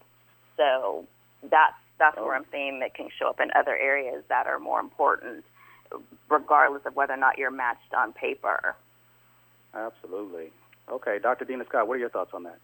So 0.57 1.05
that's 1.43 1.75
that's 1.97 2.17
Oh. 2.19 2.25
where 2.25 2.35
I'm 2.35 2.45
saying 2.51 2.79
that 2.81 2.93
can 2.93 3.09
show 3.17 3.27
up 3.29 3.39
in 3.39 3.49
other 3.55 3.75
areas 3.75 4.23
that 4.29 4.47
are 4.47 4.59
more 4.59 4.79
important 4.79 5.43
regardless 6.29 6.81
of 6.85 6.95
whether 6.95 7.13
or 7.13 7.17
not 7.17 7.37
you're 7.37 7.51
matched 7.51 7.93
on 7.97 8.13
paper. 8.13 8.75
Absolutely. 9.73 10.51
Okay, 10.89 11.19
Dr. 11.21 11.45
Dena 11.45 11.65
Scott, 11.67 11.87
what 11.87 11.95
are 11.95 11.99
your 11.99 12.09
thoughts 12.09 12.31
on 12.33 12.43
that? 12.43 12.59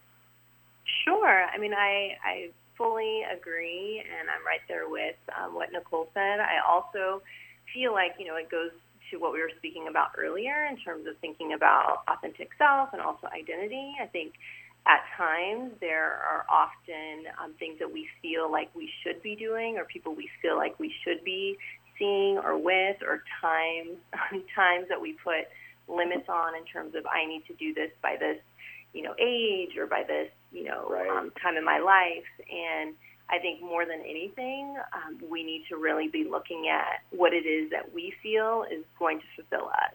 Sure. 1.04 1.44
I 1.44 1.58
mean, 1.58 1.74
I 1.74 2.16
I 2.24 2.50
fully 2.76 3.22
agree, 3.22 4.02
and 4.02 4.28
I'm 4.28 4.44
right 4.44 4.60
there 4.68 4.88
with 4.88 5.16
um, 5.38 5.54
what 5.54 5.72
Nicole 5.72 6.08
said. 6.14 6.40
I 6.40 6.58
also 6.66 7.22
feel 7.72 7.92
like 7.92 8.12
you 8.18 8.26
know 8.26 8.36
it 8.36 8.50
goes 8.50 8.70
to 9.10 9.18
what 9.18 9.32
we 9.32 9.40
were 9.40 9.52
speaking 9.58 9.86
about 9.88 10.08
earlier 10.18 10.66
in 10.70 10.76
terms 10.78 11.06
of 11.06 11.16
thinking 11.20 11.52
about 11.52 12.04
authentic 12.08 12.50
self 12.58 12.90
and 12.92 13.00
also 13.00 13.28
identity. 13.28 13.94
I 14.00 14.06
think 14.06 14.32
at 14.86 15.00
times 15.16 15.72
there 15.80 16.20
are 16.20 16.44
often 16.50 17.32
um, 17.42 17.54
things 17.58 17.78
that 17.78 17.90
we 17.90 18.08
feel 18.20 18.50
like 18.50 18.68
we 18.74 18.90
should 19.02 19.22
be 19.22 19.36
doing, 19.36 19.76
or 19.78 19.84
people 19.84 20.14
we 20.14 20.28
feel 20.42 20.56
like 20.56 20.78
we 20.78 20.92
should 21.04 21.24
be 21.24 21.56
seeing 21.98 22.38
or 22.38 22.56
with, 22.58 22.96
or 23.02 23.22
times 23.40 23.98
times 24.54 24.86
that 24.88 25.00
we 25.00 25.14
put 25.24 25.46
limits 25.88 26.28
on 26.28 26.56
in 26.56 26.64
terms 26.64 26.94
of 26.94 27.04
I 27.06 27.26
need 27.26 27.44
to 27.46 27.54
do 27.54 27.74
this 27.74 27.90
by 28.02 28.16
this, 28.18 28.38
you 28.92 29.02
know, 29.02 29.14
age 29.20 29.76
or 29.76 29.86
by 29.86 30.02
this, 30.06 30.30
you 30.52 30.64
know, 30.64 30.88
Right. 30.90 31.08
um, 31.10 31.32
time 31.42 31.56
in 31.56 31.64
my 31.64 31.78
life. 31.78 32.24
And 32.50 32.94
I 33.28 33.38
think 33.38 33.60
more 33.62 33.84
than 33.84 34.00
anything, 34.00 34.76
um, 34.92 35.18
we 35.28 35.42
need 35.42 35.64
to 35.68 35.76
really 35.76 36.08
be 36.08 36.24
looking 36.24 36.68
at 36.68 37.02
what 37.10 37.32
it 37.32 37.46
is 37.46 37.70
that 37.70 37.92
we 37.92 38.14
feel 38.22 38.64
is 38.70 38.84
going 38.98 39.18
to 39.20 39.24
fulfill 39.36 39.68
us. 39.68 39.94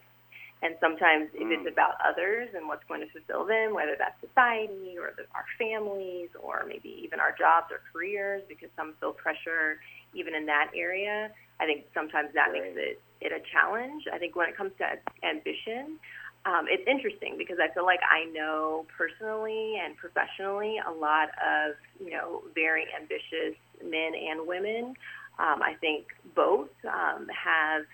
And 0.62 0.76
sometimes 0.80 1.30
if 1.34 1.48
Mm. 1.48 1.52
it's 1.52 1.68
about 1.72 1.96
others 2.04 2.50
and 2.54 2.68
what's 2.68 2.84
going 2.84 3.00
to 3.00 3.08
fulfill 3.08 3.46
them, 3.46 3.72
whether 3.74 3.96
that's 3.96 4.20
society 4.20 4.98
or 4.98 5.12
the, 5.16 5.24
our 5.34 5.46
families 5.58 6.28
or 6.36 6.64
maybe 6.68 7.00
even 7.02 7.18
our 7.20 7.32
jobs 7.32 7.72
or 7.72 7.80
careers, 7.92 8.42
because 8.48 8.68
some 8.76 8.94
feel 9.00 9.12
pressure 9.12 9.80
even 10.12 10.34
in 10.34 10.44
that 10.46 10.70
area, 10.74 11.30
I 11.60 11.66
think 11.66 11.86
sometimes 11.94 12.30
that 12.34 12.50
Right. 12.52 12.74
makes 12.74 12.76
it, 12.76 13.00
it 13.20 13.32
a 13.32 13.40
challenge. 13.52 14.04
I 14.12 14.18
think 14.18 14.36
when 14.36 14.48
it 14.48 14.56
comes 14.56 14.72
to 14.78 14.98
ambition, 15.24 15.98
um, 16.46 16.66
it's 16.68 16.86
interesting 16.88 17.36
because 17.36 17.58
I 17.60 17.72
feel 17.72 17.84
like 17.84 18.00
I 18.10 18.24
know 18.32 18.86
personally 18.96 19.76
and 19.76 19.96
professionally 19.96 20.80
a 20.80 20.90
lot 20.90 21.28
of 21.36 21.76
you 22.02 22.10
know 22.10 22.42
very 22.54 22.86
ambitious 22.96 23.56
men 23.84 24.12
and 24.16 24.46
women. 24.48 24.94
Um, 25.38 25.62
I 25.62 25.74
think 25.80 26.06
both 26.34 26.70
um, 26.84 27.28
have 27.28 27.84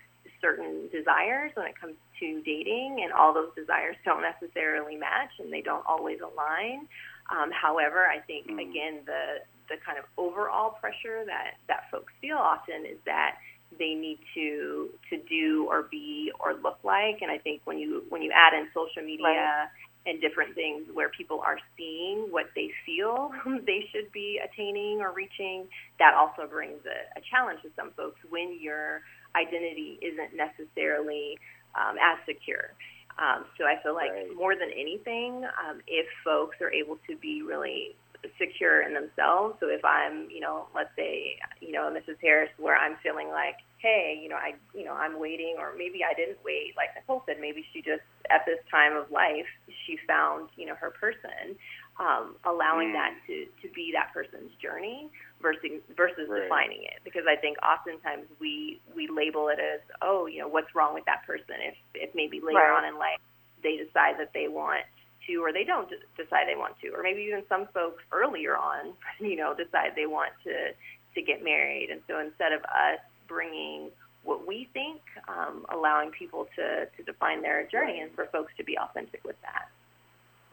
certain 0.40 0.88
desires 0.92 1.52
when 1.54 1.66
it 1.66 1.78
comes 1.80 1.96
to 2.20 2.42
dating, 2.42 3.00
and 3.04 3.12
all 3.12 3.34
those 3.34 3.54
desires 3.56 3.96
don't 4.04 4.22
necessarily 4.22 4.96
match 4.96 5.30
and 5.38 5.52
they 5.52 5.62
don't 5.62 5.84
always 5.86 6.18
align. 6.20 6.88
Um, 7.30 7.50
however, 7.52 8.06
I 8.06 8.20
think 8.20 8.46
Mm. 8.48 8.60
again 8.60 9.02
the 9.06 9.42
the 9.68 9.76
kind 9.84 9.98
of 9.98 10.04
overall 10.16 10.70
pressure 10.80 11.24
that 11.26 11.58
that 11.68 11.90
folks 11.90 12.12
feel 12.20 12.36
often 12.38 12.86
is 12.86 12.98
that 13.06 13.36
they 13.78 13.94
need 13.94 14.18
to 14.34 14.90
to 15.10 15.18
do 15.28 15.66
or 15.68 15.84
be 15.90 16.30
or 16.40 16.54
look 16.54 16.78
like 16.84 17.18
and 17.20 17.30
i 17.30 17.38
think 17.38 17.60
when 17.64 17.78
you 17.78 18.04
when 18.10 18.22
you 18.22 18.30
add 18.32 18.54
in 18.54 18.68
social 18.72 19.02
media 19.02 19.68
and 20.06 20.20
different 20.20 20.54
things 20.54 20.86
where 20.94 21.10
people 21.10 21.42
are 21.44 21.58
seeing 21.76 22.28
what 22.30 22.46
they 22.54 22.70
feel 22.86 23.30
they 23.66 23.88
should 23.92 24.10
be 24.12 24.40
attaining 24.44 25.00
or 25.00 25.12
reaching, 25.12 25.66
that 25.98 26.14
also 26.14 26.48
brings 26.48 26.80
a, 26.86 27.18
a 27.18 27.22
challenge 27.30 27.60
to 27.62 27.70
some 27.76 27.90
folks 27.96 28.20
when 28.30 28.56
your 28.60 29.02
identity 29.36 29.98
isn't 30.00 30.32
necessarily 30.34 31.38
um, 31.76 31.96
as 32.00 32.18
secure. 32.26 32.72
Um, 33.18 33.44
so 33.56 33.64
I 33.64 33.80
feel 33.82 33.94
like 33.94 34.10
right. 34.10 34.28
more 34.36 34.54
than 34.54 34.70
anything, 34.72 35.44
um, 35.44 35.80
if 35.86 36.06
folks 36.24 36.56
are 36.60 36.72
able 36.72 36.98
to 37.08 37.16
be 37.16 37.42
really 37.42 37.96
secure 38.38 38.82
in 38.82 38.92
themselves. 38.92 39.56
So 39.60 39.68
if 39.68 39.84
I'm, 39.84 40.28
you 40.30 40.40
know, 40.40 40.66
let's 40.74 40.90
say, 40.96 41.38
you 41.60 41.72
know, 41.72 41.88
Mrs. 41.92 42.16
Harris, 42.20 42.50
where 42.58 42.76
I'm 42.76 42.96
feeling 43.02 43.28
like, 43.28 43.56
hey, 43.78 44.18
you 44.20 44.28
know, 44.28 44.36
I, 44.36 44.54
you 44.74 44.84
know, 44.84 44.92
I'm 44.94 45.20
waiting, 45.20 45.56
or 45.58 45.72
maybe 45.76 46.00
I 46.02 46.12
didn't 46.14 46.38
wait. 46.44 46.74
Like 46.76 46.88
Nicole 46.96 47.22
said, 47.26 47.36
maybe 47.40 47.64
she 47.72 47.80
just 47.82 48.02
at 48.30 48.42
this 48.44 48.58
time 48.70 48.96
of 48.96 49.10
life 49.10 49.46
she 49.86 49.96
found, 50.08 50.48
you 50.56 50.66
know, 50.66 50.74
her 50.74 50.90
person. 50.90 51.56
Um, 51.98 52.36
allowing 52.44 52.88
Mm. 52.88 52.92
that 52.92 53.14
to 53.26 53.46
to 53.62 53.72
be 53.74 53.90
that 53.96 54.12
person's 54.12 54.52
journey 54.60 55.08
versus 55.42 55.82
versus 55.96 56.28
Right. 56.28 56.42
defining 56.42 56.82
it 56.84 57.00
because 57.04 57.24
I 57.28 57.36
think 57.36 57.58
oftentimes 57.62 58.26
we 58.40 58.80
we 58.94 59.06
label 59.08 59.48
it 59.48 59.58
as 59.58 59.80
oh 60.02 60.26
you 60.26 60.40
know 60.40 60.48
what's 60.48 60.74
wrong 60.74 60.94
with 60.94 61.04
that 61.04 61.26
person 61.26 61.56
if 61.60 61.74
if 61.94 62.14
maybe 62.14 62.40
later 62.40 62.58
Right. 62.58 62.78
on 62.78 62.84
in 62.84 62.98
life 62.98 63.20
they 63.62 63.76
decide 63.76 64.18
that 64.18 64.32
they 64.32 64.48
want 64.48 64.84
to 65.26 65.36
or 65.42 65.52
they 65.52 65.64
don't 65.64 65.90
decide 66.16 66.46
they 66.48 66.56
want 66.56 66.78
to 66.80 66.88
or 66.88 67.02
maybe 67.02 67.22
even 67.22 67.42
some 67.48 67.66
folks 67.74 68.02
earlier 68.12 68.56
on 68.56 68.94
you 69.20 69.36
know 69.36 69.54
decide 69.54 69.92
they 69.94 70.06
want 70.06 70.32
to 70.44 70.72
to 71.14 71.22
get 71.22 71.42
married 71.44 71.90
and 71.90 72.00
so 72.08 72.18
instead 72.18 72.52
of 72.52 72.62
us 72.64 73.00
bringing 73.28 73.90
what 74.24 74.46
we 74.46 74.68
think 74.72 75.00
um, 75.28 75.66
allowing 75.70 76.10
people 76.10 76.48
to 76.56 76.86
to 76.96 77.02
define 77.04 77.42
their 77.42 77.64
journey 77.66 78.00
and 78.00 78.10
for 78.14 78.26
folks 78.26 78.52
to 78.56 78.64
be 78.64 78.76
authentic 78.78 79.22
with 79.24 79.40
that 79.42 79.68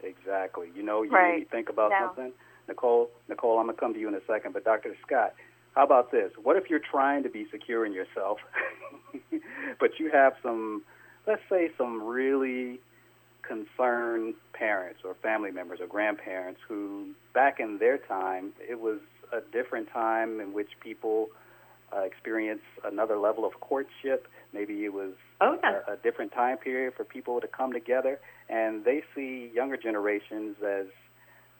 Exactly. 0.02 0.68
You 0.76 0.82
know, 0.82 1.02
you 1.02 1.10
Right. 1.10 1.30
made 1.32 1.38
me 1.38 1.44
think 1.46 1.70
about 1.70 1.90
Now- 1.90 2.08
something. 2.08 2.32
Nicole, 2.68 3.10
Nicole, 3.28 3.58
I'm 3.58 3.66
gonna 3.66 3.78
come 3.78 3.94
to 3.94 4.00
you 4.00 4.08
in 4.08 4.14
a 4.14 4.24
second, 4.26 4.52
but 4.52 4.64
Dr. 4.64 4.96
Scott, 5.06 5.34
how 5.74 5.84
about 5.84 6.12
this? 6.12 6.30
What 6.42 6.56
if 6.56 6.70
you're 6.70 6.80
trying 6.80 7.22
to 7.24 7.28
be 7.28 7.46
secure 7.50 7.84
in 7.84 7.92
yourself, 7.92 8.38
but 9.80 9.98
you 9.98 10.10
have 10.12 10.34
some, 10.42 10.82
let's 11.26 11.42
say, 11.50 11.70
some 11.76 12.02
really 12.02 12.80
concerned 13.42 14.34
parents 14.52 15.00
or 15.04 15.14
family 15.22 15.50
members 15.50 15.80
or 15.80 15.86
grandparents 15.86 16.60
who, 16.66 17.08
back 17.34 17.60
in 17.60 17.78
their 17.78 17.98
time, 17.98 18.52
it 18.60 18.80
was 18.80 18.98
a 19.32 19.40
different 19.52 19.90
time 19.92 20.40
in 20.40 20.52
which 20.52 20.70
people 20.80 21.28
uh, 21.94 22.00
experienced 22.00 22.64
another 22.84 23.18
level 23.18 23.44
of 23.44 23.60
courtship. 23.60 24.28
Maybe 24.52 24.84
it 24.84 24.92
was 24.92 25.12
oh 25.40 25.58
yeah 25.62 25.80
a, 25.88 25.92
a 25.92 25.96
different 25.96 26.32
time 26.32 26.56
period 26.58 26.94
for 26.96 27.04
people 27.04 27.40
to 27.40 27.46
come 27.48 27.72
together, 27.72 28.20
and 28.48 28.84
they 28.84 29.02
see 29.14 29.50
younger 29.52 29.76
generations 29.76 30.56
as 30.64 30.86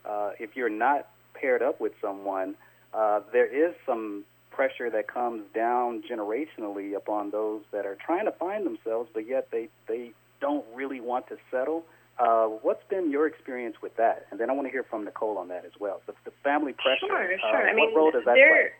uh, 0.09 0.31
if 0.39 0.57
you're 0.57 0.69
not 0.69 1.09
paired 1.35 1.63
up 1.63 1.81
with 1.81 1.93
someone, 2.01 2.55
uh, 2.93 3.21
there 3.33 3.47
is 3.47 3.75
some 3.87 4.25
pressure 4.51 4.89
that 4.91 5.09
comes 5.09 5.43
down 5.55 6.03
generationally 6.09 6.97
upon 6.97 7.31
those 7.31 7.63
that 7.73 7.85
are 7.87 7.97
trying 8.05 8.25
to 8.25 8.33
find 8.33 8.65
themselves, 8.65 9.11
but 9.13 9.27
yet 9.27 9.49
they 9.51 9.69
they 9.89 10.13
don't 10.41 10.65
really 10.75 11.01
want 11.01 11.27
to 11.29 11.37
settle. 11.51 11.85
Uh, 12.19 12.47
what's 12.63 12.85
been 12.89 13.11
your 13.11 13.27
experience 13.27 13.77
with 13.83 13.97
that? 13.97 14.27
And 14.31 14.39
then 14.39 14.49
I 14.49 14.53
want 14.53 14.69
to 14.69 14.71
hear 14.71 14.85
from 14.85 15.05
Nicole 15.05 15.37
on 15.37 15.49
that 15.49 15.65
as 15.65 15.73
well. 15.81 16.01
The, 16.07 16.15
the 16.25 16.31
family 16.45 16.73
pressure. 16.73 17.09
Sure, 17.09 17.35
uh, 17.35 17.51
sure. 17.51 17.69
I 17.69 17.75
mean, 17.75 17.91
what 17.91 17.99
role 17.99 18.11
does 18.13 18.25
that 18.25 18.35
there, 18.35 18.71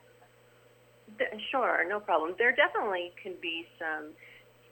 play? 1.19 1.27
th- 1.31 1.43
sure, 1.51 1.85
no 1.89 1.99
problem. 2.01 2.35
There 2.39 2.55
definitely 2.55 3.13
can 3.21 3.35
be 3.43 3.67
some 3.79 4.13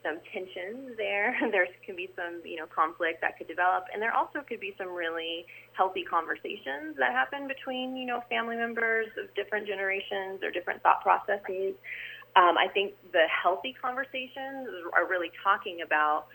some 0.03 0.19
tensions 0.33 0.97
there. 0.97 1.37
there 1.53 1.67
can 1.85 1.97
be 1.97 2.11
some 2.17 2.43
you 2.45 2.57
know 2.57 2.67
conflict 2.67 3.21
that 3.21 3.39
could 3.39 3.49
develop, 3.49 3.85
and 3.93 4.01
there 4.01 4.15
also 4.15 4.41
could 4.47 4.61
be 4.61 4.75
some 4.79 4.89
really 4.89 5.47
healthy 5.73 6.05
conversations 6.05 6.97
that 6.99 7.13
happen 7.13 7.49
between 7.49 7.97
you 7.97 8.07
know 8.07 8.23
family 8.29 8.57
members 8.57 9.07
of 9.19 9.33
different 9.35 9.67
generations 9.67 10.43
or 10.43 10.51
different 10.51 10.83
thought 10.83 11.03
processes. 11.03 11.75
Um, 12.35 12.57
I 12.57 12.69
think 12.73 12.95
the 13.13 13.27
healthy 13.29 13.75
conversations 13.77 14.69
are 14.97 15.07
really 15.07 15.31
talking 15.45 15.83
about 15.85 16.27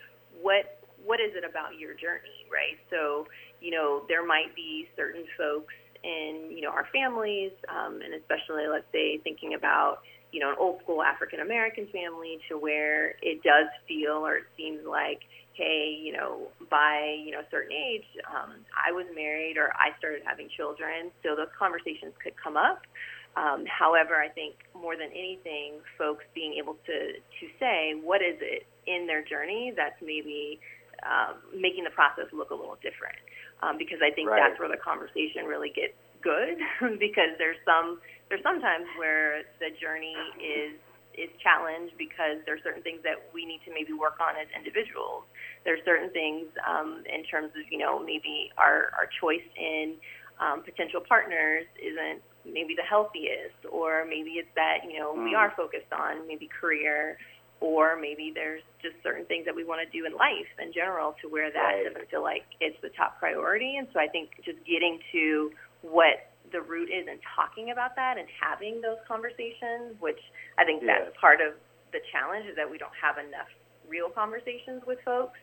what 0.41 0.77
what 1.05 1.19
is 1.19 1.31
it 1.35 1.43
about 1.47 1.79
your 1.79 1.93
journey, 1.93 2.45
right? 2.51 2.77
So, 2.89 3.27
you 3.61 3.71
know, 3.71 4.03
there 4.07 4.25
might 4.25 4.55
be 4.55 4.87
certain 4.95 5.25
folks 5.37 5.73
in, 6.03 6.51
you 6.51 6.61
know, 6.61 6.69
our 6.69 6.87
families, 6.93 7.51
um, 7.69 8.01
and 8.03 8.13
especially, 8.13 8.67
let's 8.69 8.87
say, 8.91 9.17
thinking 9.23 9.53
about, 9.53 9.99
you 10.37 10.45
know, 10.45 10.53
an 10.53 10.61
old 10.61 10.77
school 10.85 11.01
African 11.01 11.39
American 11.39 11.89
family 11.89 12.37
to 12.45 12.61
where 12.61 13.17
it 13.25 13.41
does 13.41 13.73
feel 13.89 14.21
or 14.21 14.37
it 14.37 14.45
seems 14.53 14.85
like, 14.85 15.25
hey, 15.57 15.97
you 15.97 16.13
know, 16.13 16.53
by, 16.69 17.17
you 17.25 17.33
know, 17.33 17.41
a 17.41 17.49
certain 17.49 17.73
age, 17.73 18.05
um, 18.29 18.61
I 18.77 18.93
was 18.93 19.09
married 19.17 19.57
or 19.57 19.73
I 19.73 19.97
started 19.97 20.21
having 20.29 20.45
children. 20.53 21.09
So 21.25 21.33
those 21.33 21.49
conversations 21.57 22.13
could 22.21 22.37
come 22.37 22.53
up. 22.53 22.85
Um, 23.33 23.65
however, 23.65 24.21
I 24.21 24.29
think 24.29 24.61
more 24.77 24.93
than 24.93 25.09
anything, 25.09 25.81
folks 25.97 26.21
being 26.37 26.53
able 26.61 26.77
to, 26.85 26.97
to 27.17 27.45
say, 27.57 27.97
what 27.97 28.21
is 28.21 28.37
it 28.37 28.69
in 28.85 29.09
their 29.09 29.25
journey 29.25 29.73
that's 29.75 29.97
maybe 30.05 30.61
um, 31.01 31.41
making 31.49 31.83
the 31.83 31.93
process 31.93 32.29
look 32.29 32.49
a 32.49 32.57
little 32.57 32.77
different. 32.81 33.17
Um, 33.61 33.77
because 33.77 33.97
I 34.05 34.13
think 34.13 34.29
Right. 34.29 34.37
that's 34.37 34.59
where 34.61 34.69
the 34.69 34.77
conversation 34.77 35.45
really 35.49 35.69
gets 35.73 35.97
good. 36.21 36.57
because 36.99 37.35
there's 37.37 37.57
some 37.65 37.99
there's 38.29 38.43
sometimes 38.43 38.85
where 38.97 39.43
the 39.59 39.71
journey 39.79 40.15
is 40.41 40.75
is 41.17 41.29
challenged 41.41 41.97
because 41.97 42.37
there's 42.45 42.61
certain 42.61 42.83
things 42.85 43.01
that 43.01 43.17
we 43.33 43.41
need 43.45 43.59
to 43.65 43.73
maybe 43.73 43.89
work 43.93 44.21
on 44.21 44.37
as 44.37 44.45
individuals. 44.53 45.25
There's 45.65 45.81
certain 45.83 46.11
things 46.13 46.45
um, 46.61 47.01
in 47.09 47.23
terms 47.25 47.49
of 47.57 47.63
you 47.71 47.79
know 47.79 47.99
maybe 47.99 48.51
our 48.57 48.93
our 48.97 49.09
choice 49.19 49.45
in 49.57 49.95
um, 50.39 50.61
potential 50.63 51.01
partners 51.01 51.65
isn't 51.81 52.21
maybe 52.45 52.75
the 52.77 52.85
healthiest, 52.85 53.57
or 53.71 54.05
maybe 54.05 54.37
it's 54.37 54.53
that 54.55 54.85
you 54.87 54.99
know 54.99 55.13
we 55.13 55.33
Mm. 55.33 55.39
are 55.39 55.51
focused 55.57 55.91
on 55.91 56.27
maybe 56.27 56.47
career 56.47 57.17
or 57.59 57.97
maybe 57.99 58.31
there's 58.33 58.61
just 58.81 58.93
certain 59.01 59.25
things 59.25 59.45
that 59.45 59.55
we 59.55 59.63
want 59.65 59.81
to 59.81 59.89
do 59.89 60.05
in 60.05 60.13
life 60.13 60.45
in 60.61 60.71
general 60.71 61.15
to 61.21 61.27
where 61.27 61.49
that 61.51 61.73
Right. 61.73 61.85
doesn't 61.85 62.09
feel 62.09 62.21
like 62.21 62.45
it's 62.61 62.79
the 62.81 62.89
top 62.89 63.17
priority. 63.19 63.77
And 63.77 63.87
so 63.93 63.99
I 63.99 64.07
think 64.07 64.29
just 64.45 64.63
getting 64.65 64.99
to 65.11 65.51
what 65.81 66.31
the 66.51 66.61
root 66.61 66.89
is 66.89 67.07
and 67.07 67.19
talking 67.35 67.71
about 67.71 67.95
that 67.95 68.17
and 68.17 68.27
having 68.39 68.79
those 68.81 68.97
conversations, 69.07 69.99
which 69.99 70.19
I 70.57 70.63
think 70.63 70.81
Yes. 70.83 71.03
that's 71.05 71.17
part 71.17 71.41
of 71.41 71.55
the 71.91 71.99
challenge 72.11 72.45
is 72.47 72.55
that 72.55 72.69
we 72.69 72.77
don't 72.77 72.95
have 72.95 73.17
enough 73.17 73.49
real 73.87 74.09
conversations 74.09 74.83
with 74.85 74.99
folks, 75.03 75.39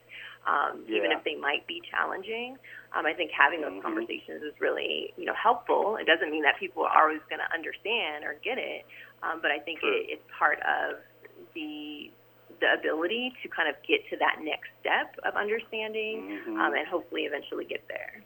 um, 0.47 0.85
even 0.89 1.11
if 1.13 1.25
they 1.25 1.35
might 1.35 1.67
be 1.67 1.81
challenging. 1.81 2.59
Um, 2.93 3.07
I 3.07 3.15
think 3.15 3.31
having 3.33 3.61
those 3.63 3.73
Mhm. 3.73 3.83
conversations 3.83 4.43
is 4.43 4.59
really, 4.61 5.15
you 5.17 5.25
know, 5.25 5.33
helpful. 5.35 5.97
It 5.97 6.05
doesn't 6.05 6.31
mean 6.31 6.43
that 6.43 6.57
people 6.59 6.85
are 6.85 7.09
always 7.09 7.23
going 7.31 7.41
to 7.41 7.51
understand 7.53 8.25
or 8.25 8.35
get 8.35 8.59
it, 8.59 8.85
um, 9.23 9.41
but 9.41 9.51
I 9.51 9.61
think 9.61 9.81
True. 9.81 9.93
it, 9.95 10.11
it's 10.11 10.31
part 10.31 10.61
of 10.61 11.01
the 11.55 12.11
the 12.61 12.73
ability 12.75 13.35
to 13.43 13.49
kind 13.49 13.69
of 13.69 13.75
get 13.83 14.07
to 14.09 14.17
that 14.19 14.39
next 14.41 14.69
step 14.81 15.19
of 15.25 15.35
understanding 15.35 16.39
Mhm. 16.47 16.61
um, 16.61 16.75
and 16.75 16.87
hopefully 16.87 17.25
eventually 17.27 17.65
get 17.65 17.87
there. 17.89 18.23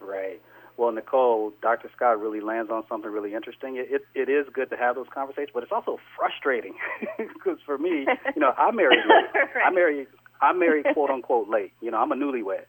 Right. 0.00 0.40
Well, 0.82 0.90
Nicole, 0.90 1.52
Dr. 1.62 1.88
Scott 1.94 2.20
really 2.20 2.40
lands 2.40 2.68
on 2.68 2.82
something 2.88 3.08
really 3.08 3.34
interesting. 3.34 3.76
It, 3.76 3.86
it, 3.88 4.02
it 4.16 4.28
is 4.28 4.48
good 4.52 4.68
to 4.70 4.76
have 4.76 4.96
those 4.96 5.06
conversations, 5.14 5.50
but 5.54 5.62
it's 5.62 5.70
also 5.70 6.00
frustrating 6.18 6.74
because 7.18 7.58
for 7.64 7.78
me, 7.78 8.04
you 8.34 8.42
know, 8.42 8.52
I 8.58 8.72
married 8.72 8.98
late. 9.08 9.46
I 9.64 9.70
married, 9.70 10.08
I 10.40 10.52
married 10.52 10.86
quote 10.92 11.10
unquote 11.10 11.48
late. 11.48 11.70
You 11.80 11.92
know, 11.92 11.98
I'm 11.98 12.10
a 12.10 12.16
newlywed. 12.16 12.66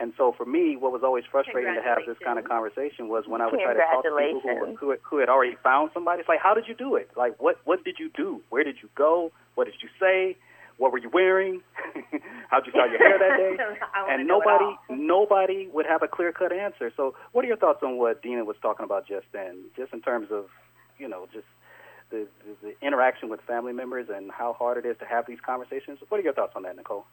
And 0.00 0.12
so 0.18 0.34
for 0.36 0.44
me, 0.44 0.76
what 0.76 0.90
was 0.90 1.02
always 1.04 1.22
frustrating 1.30 1.72
to 1.76 1.82
have 1.82 1.98
this 2.04 2.16
kind 2.24 2.36
of 2.36 2.46
conversation 2.46 3.06
was 3.06 3.28
when 3.28 3.40
I 3.40 3.46
would 3.46 3.60
try 3.62 3.74
to 3.74 3.78
talk 3.78 4.02
to 4.02 4.10
people 4.10 4.40
who, 4.42 4.86
were, 4.88 4.96
who, 4.96 4.96
who 5.08 5.18
had 5.18 5.28
already 5.28 5.56
found 5.62 5.92
somebody. 5.94 6.18
It's 6.18 6.28
like, 6.28 6.40
how 6.42 6.54
did 6.54 6.64
you 6.66 6.74
do 6.74 6.96
it? 6.96 7.10
Like, 7.16 7.40
what 7.40 7.58
what 7.62 7.84
did 7.84 7.94
you 8.00 8.10
do? 8.10 8.42
Where 8.50 8.64
did 8.64 8.78
you 8.82 8.88
go? 8.96 9.30
What 9.54 9.66
did 9.66 9.74
you 9.80 9.88
say? 10.00 10.36
What 10.82 10.90
were 10.90 10.98
you 10.98 11.10
wearing? 11.14 11.62
How'd 12.50 12.66
you 12.66 12.72
style 12.72 12.90
your 12.90 12.98
hair 12.98 13.16
that 13.16 13.36
day? 13.38 13.54
And 14.10 14.26
nobody 14.26 14.76
nobody 14.90 15.68
would 15.72 15.86
have 15.86 16.02
a 16.02 16.08
clear 16.08 16.32
cut 16.32 16.52
answer. 16.52 16.90
So, 16.96 17.14
what 17.30 17.44
are 17.44 17.48
your 17.48 17.56
thoughts 17.56 17.84
on 17.84 17.98
what 17.98 18.20
Dena 18.20 18.44
was 18.44 18.56
talking 18.60 18.82
about 18.82 19.06
just 19.06 19.26
then, 19.32 19.62
just 19.76 19.92
in 19.92 20.00
terms 20.00 20.32
of, 20.32 20.46
you 20.98 21.06
know, 21.06 21.28
just 21.32 21.46
the, 22.10 22.26
the, 22.44 22.56
the 22.66 22.86
interaction 22.86 23.28
with 23.28 23.40
family 23.42 23.72
members 23.72 24.08
and 24.12 24.32
how 24.32 24.54
hard 24.58 24.76
it 24.76 24.84
is 24.84 24.96
to 24.98 25.04
have 25.04 25.24
these 25.28 25.38
conversations? 25.46 26.00
What 26.08 26.18
are 26.18 26.24
your 26.24 26.34
thoughts 26.34 26.54
on 26.56 26.64
that, 26.64 26.74
Nicole? 26.74 27.06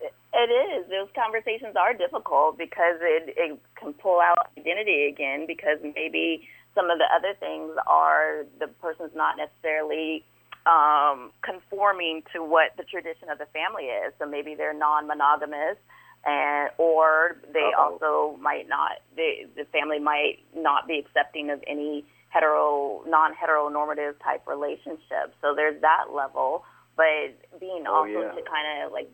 It 0.00 0.50
is. 0.50 0.90
Those 0.90 1.08
conversations 1.14 1.76
are 1.76 1.94
difficult 1.94 2.58
because 2.58 2.98
it, 3.00 3.34
it 3.36 3.56
can 3.80 3.92
pull 3.92 4.18
out 4.18 4.50
identity 4.58 5.06
again 5.06 5.46
because 5.46 5.78
maybe 5.94 6.48
some 6.74 6.90
of 6.90 6.98
the 6.98 7.06
other 7.14 7.38
things 7.38 7.70
are 7.86 8.44
the 8.58 8.66
person's 8.66 9.14
not 9.14 9.36
necessarily 9.38 10.24
um, 10.66 11.30
conforming 11.42 12.22
to 12.34 12.42
what 12.42 12.72
the 12.76 12.84
tradition 12.84 13.30
of 13.30 13.38
the 13.38 13.46
family 13.46 13.84
is. 13.84 14.12
So 14.18 14.26
maybe 14.26 14.54
they're 14.54 14.74
non-monogamous, 14.74 15.78
and 16.24 16.70
or 16.76 17.36
they 17.52 17.70
Uh-oh. 17.76 17.98
also 18.02 18.36
might 18.40 18.68
not. 18.68 18.98
They, 19.16 19.46
the 19.56 19.64
family 19.66 20.00
might 20.00 20.40
not 20.54 20.88
be 20.88 20.98
accepting 20.98 21.50
of 21.50 21.62
any 21.66 22.04
hetero, 22.30 23.02
non-heteronormative 23.06 24.14
type 24.22 24.46
relationship. 24.46 25.34
So 25.40 25.54
there's 25.54 25.80
that 25.82 26.12
level. 26.12 26.64
But 26.96 27.36
being 27.60 27.84
Oh, 27.86 27.94
also 27.94 28.20
yeah. 28.22 28.32
to 28.32 28.42
kind 28.42 28.82
of 28.82 28.92
like 28.92 29.10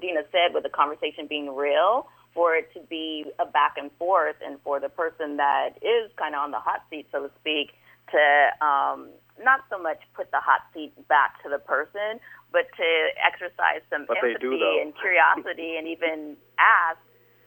Dena 0.00 0.22
said, 0.32 0.54
with 0.54 0.62
the 0.62 0.70
conversation 0.70 1.26
being 1.26 1.54
real, 1.54 2.08
for 2.32 2.54
it 2.56 2.72
to 2.74 2.80
be 2.80 3.26
a 3.38 3.44
back 3.46 3.74
and 3.76 3.90
forth, 3.98 4.36
and 4.44 4.58
for 4.62 4.80
the 4.80 4.88
person 4.88 5.36
that 5.36 5.70
is 5.82 6.10
kind 6.16 6.34
of 6.34 6.40
on 6.42 6.50
the 6.50 6.58
hot 6.58 6.82
seat, 6.90 7.06
so 7.12 7.22
to 7.26 7.30
speak, 7.40 7.72
to 8.10 8.64
um, 8.64 9.08
not 9.42 9.60
so 9.70 9.78
much 9.78 9.98
put 10.14 10.30
the 10.30 10.40
hot 10.40 10.62
seat 10.72 10.92
back 11.08 11.42
to 11.42 11.48
the 11.48 11.58
person, 11.58 12.20
but 12.52 12.70
to 12.76 12.88
exercise 13.18 13.82
some 13.90 14.06
but 14.06 14.18
empathy 14.18 14.38
do, 14.40 14.78
and 14.80 14.94
curiosity, 14.96 15.76
and 15.76 15.88
even 15.88 16.36
ask, 16.58 16.98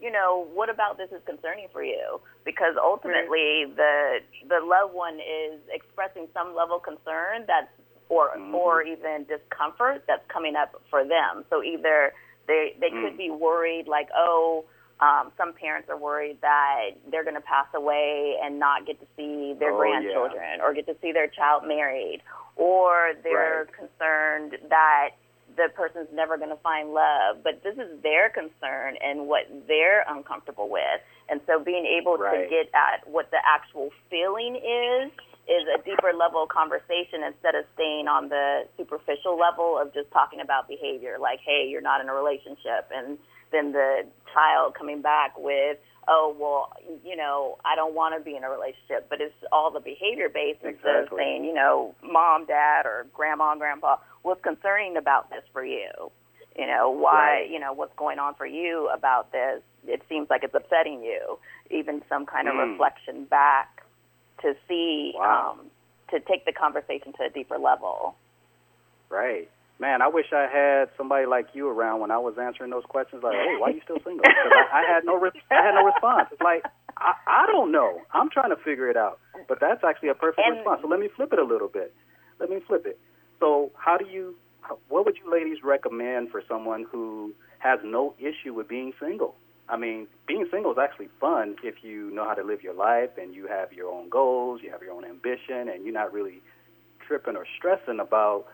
you 0.02 0.12
know, 0.12 0.48
what 0.54 0.70
about 0.70 0.98
this 0.98 1.10
is 1.12 1.22
concerning 1.26 1.68
for 1.72 1.84
you? 1.84 2.20
Because 2.46 2.76
ultimately, 2.76 3.66
right. 3.66 3.76
the 3.76 3.98
the 4.48 4.60
loved 4.64 4.94
one 4.94 5.16
is 5.16 5.60
expressing 5.72 6.28
some 6.34 6.56
level 6.56 6.78
of 6.78 6.84
concern 6.84 7.48
that's 7.48 7.72
or 8.10 8.36
mm-hmm. 8.36 8.56
or 8.56 8.82
even 8.84 9.26
discomfort 9.26 10.04
that's 10.08 10.24
coming 10.32 10.56
up 10.56 10.82
for 10.90 11.04
them. 11.04 11.46
So 11.50 11.64
either 11.64 12.14
they 12.48 12.76
they 12.80 12.90
mm. 12.90 13.04
could 13.04 13.18
be 13.18 13.30
worried 13.30 13.88
like, 13.88 14.10
oh, 14.16 14.66
um, 15.00 15.32
some 15.38 15.54
parents 15.54 15.90
are 15.90 15.98
worried 15.98 16.38
that 16.42 16.92
they're 17.12 17.24
going 17.24 17.36
to 17.36 17.42
pass 17.42 17.68
away 17.76 18.36
and 18.42 18.60
not 18.60 18.86
get 18.88 19.00
to 19.00 19.06
see 19.16 19.54
their 19.60 19.74
oh, 19.74 19.78
grandchildren 19.78 20.58
yeah. 20.58 20.64
or 20.64 20.74
get 20.74 20.88
to 20.88 20.96
see 21.02 21.12
their 21.12 21.28
child 21.28 21.64
married, 21.68 22.22
or 22.56 23.14
they're 23.24 23.66
right. 23.66 23.74
concerned 23.74 24.58
that 24.70 25.10
the 25.56 25.70
person's 25.76 26.08
never 26.14 26.38
going 26.38 26.50
to 26.50 26.62
find 26.64 26.94
love. 26.94 27.44
But 27.44 27.62
this 27.64 27.76
is 27.76 28.02
their 28.02 28.30
concern 28.30 28.96
and 29.04 29.28
what 29.28 29.46
they're 29.68 30.04
uncomfortable 30.08 30.70
with. 30.70 31.02
And 31.30 31.42
so 31.46 31.60
being 31.60 31.86
able 31.86 32.18
right. 32.18 32.44
to 32.44 32.50
get 32.50 32.70
at 32.74 33.08
what 33.08 33.30
the 33.32 33.38
actual 33.46 33.90
feeling 34.10 34.56
is 34.56 35.12
is 35.48 35.64
a 35.74 35.78
deeper 35.84 36.12
level 36.18 36.46
conversation 36.46 37.24
instead 37.26 37.56
of 37.56 37.64
staying 37.74 38.08
on 38.08 38.30
the 38.30 38.68
superficial 38.78 39.38
level 39.40 39.78
of 39.80 39.94
just 39.94 40.12
talking 40.12 40.40
about 40.42 40.68
behavior 40.68 41.18
like 41.20 41.40
hey 41.46 41.68
you're 41.70 41.82
not 41.82 42.02
in 42.02 42.10
a 42.10 42.14
relationship 42.14 42.90
and 42.94 43.18
then 43.52 43.72
the 43.72 44.04
child 44.34 44.76
coming 44.76 45.02
back 45.02 45.32
with 45.38 45.78
oh 46.10 46.36
well 46.40 46.74
you 47.06 47.16
know 47.16 47.58
i 47.64 47.76
don't 47.76 47.96
want 47.96 48.14
to 48.18 48.22
be 48.24 48.36
in 48.36 48.44
a 48.44 48.50
relationship 48.50 49.08
but 49.10 49.22
it's 49.22 49.34
all 49.52 49.72
the 49.72 49.80
behavior 49.80 50.28
based 50.28 50.60
instead 50.64 50.96
of 50.96 51.04
exactly. 51.08 51.20
saying 51.24 51.46
you 51.46 51.54
know 51.54 51.96
mom 52.04 52.46
dad 52.46 52.86
or 52.86 53.06
grandma 53.14 53.52
and 53.52 53.60
grandpa 53.60 53.96
what's 54.24 54.42
concerning 54.44 54.98
about 54.98 55.30
this 55.30 55.44
for 55.54 55.64
you 55.66 55.90
you 56.58 56.68
know 56.68 56.90
why 56.92 57.40
Right. 57.40 57.50
you 57.50 57.60
know 57.60 57.72
what's 57.72 57.96
going 57.96 58.20
on 58.20 58.36
for 58.36 58.46
you 58.46 58.90
about 58.94 59.32
this 59.32 59.62
it 59.88 60.02
seems 60.10 60.30
like 60.30 60.44
it's 60.44 60.54
upsetting 60.56 61.02
you 61.04 61.40
even 61.72 62.02
some 62.10 62.26
kind 62.26 62.48
of 62.50 62.56
Mm. 62.56 62.72
reflection 62.72 63.24
back 63.26 63.84
to 64.42 64.56
see 64.68 65.14
Wow. 65.16 65.58
um 65.60 65.66
to 66.12 66.20
take 66.22 66.46
the 66.46 66.54
conversation 66.54 67.14
to 67.14 67.24
a 67.26 67.30
deeper 67.30 67.58
level 67.58 68.16
Right. 69.10 69.50
Man, 69.80 70.02
I 70.02 70.08
wish 70.08 70.26
I 70.34 70.48
had 70.52 70.90
somebody 70.98 71.26
like 71.28 71.48
you 71.54 71.70
around 71.70 72.02
when 72.02 72.10
I 72.12 72.18
was 72.18 72.34
answering 72.42 72.72
those 72.72 72.84
questions. 72.90 73.22
Like, 73.24 73.36
hey, 73.36 73.56
why 73.60 73.68
are 73.70 73.72
you 73.72 73.82
still 73.84 73.98
single? 74.04 74.24
Because 74.24 74.52
I, 74.74 74.80
I 74.80 74.94
had 74.94 75.06
no, 75.06 75.16
re- 75.16 75.30
I 75.52 75.64
had 75.64 75.76
no 75.76 75.86
response. 75.86 76.30
It's 76.32 76.42
like 76.42 76.64
I, 76.98 77.14
I 77.28 77.46
don't 77.46 77.72
know. 77.72 78.02
I'm 78.12 78.30
trying 78.30 78.50
to 78.50 78.56
figure 78.58 78.90
it 78.90 78.98
out. 78.98 79.20
But 79.48 79.60
that's 79.62 79.84
actually 79.84 80.10
a 80.10 80.16
perfect 80.16 80.42
And- 80.46 80.58
response. 80.58 80.82
So 80.82 80.88
let 80.90 81.00
me 81.00 81.08
flip 81.16 81.32
it 81.32 81.40
a 81.40 81.44
little 81.44 81.68
bit. 81.70 81.94
Let 82.40 82.50
me 82.50 82.60
flip 82.68 82.86
it. 82.88 83.00
So 83.40 83.72
how 83.78 83.98
do 83.98 84.06
you? 84.06 84.36
What 84.90 85.06
would 85.06 85.16
you 85.24 85.32
ladies 85.32 85.60
recommend 85.64 86.32
for 86.32 86.42
someone 86.50 86.86
who 86.92 87.34
has 87.60 87.80
no 87.84 88.14
issue 88.20 88.54
with 88.54 88.68
being 88.68 88.92
single? 89.00 89.36
I 89.70 89.78
mean, 89.78 90.08
being 90.28 90.48
single 90.50 90.72
is 90.72 90.78
actually 90.78 91.10
fun 91.20 91.58
if 91.64 91.84
you 91.84 92.10
know 92.12 92.26
how 92.26 92.34
to 92.34 92.44
live 92.44 92.64
your 92.64 92.74
life 92.74 93.12
and 93.18 93.36
you 93.36 93.48
have 93.48 93.74
your 93.74 93.92
own 93.92 94.10
goals, 94.10 94.62
you 94.64 94.72
have 94.72 94.82
your 94.82 94.94
own 94.94 95.04
ambition, 95.04 95.70
and 95.70 95.84
you're 95.84 95.94
not 95.94 96.14
really 96.14 96.42
tripping 97.06 97.36
or 97.36 97.46
stressing 97.58 98.00
about 98.00 98.46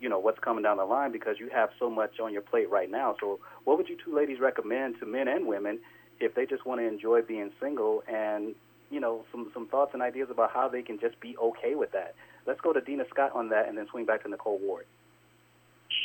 you 0.00 0.08
know 0.08 0.18
what's 0.18 0.38
coming 0.38 0.62
down 0.62 0.76
the 0.76 0.84
line 0.84 1.12
because 1.12 1.36
you 1.38 1.48
have 1.52 1.70
so 1.78 1.90
much 1.90 2.20
on 2.20 2.32
your 2.32 2.42
plate 2.42 2.70
right 2.70 2.90
now. 2.90 3.16
So, 3.20 3.38
what 3.64 3.76
would 3.78 3.88
you 3.88 3.96
two 4.02 4.14
ladies 4.14 4.40
recommend 4.40 4.98
to 5.00 5.06
men 5.06 5.28
and 5.28 5.46
women 5.46 5.78
if 6.20 6.34
they 6.34 6.46
just 6.46 6.66
want 6.66 6.80
to 6.80 6.86
enjoy 6.86 7.22
being 7.22 7.50
single 7.60 8.02
and 8.08 8.54
you 8.90 9.00
know 9.00 9.24
some 9.30 9.50
some 9.54 9.66
thoughts 9.66 9.92
and 9.94 10.02
ideas 10.02 10.28
about 10.30 10.50
how 10.52 10.68
they 10.68 10.82
can 10.82 10.98
just 10.98 11.20
be 11.20 11.36
okay 11.38 11.74
with 11.74 11.92
that? 11.92 12.14
Let's 12.46 12.60
go 12.60 12.72
to 12.72 12.80
Dena 12.80 13.04
Scott 13.10 13.32
on 13.34 13.48
that, 13.50 13.68
and 13.68 13.76
then 13.76 13.86
swing 13.90 14.06
back 14.06 14.22
to 14.24 14.28
Nicole 14.28 14.58
Ward. 14.58 14.86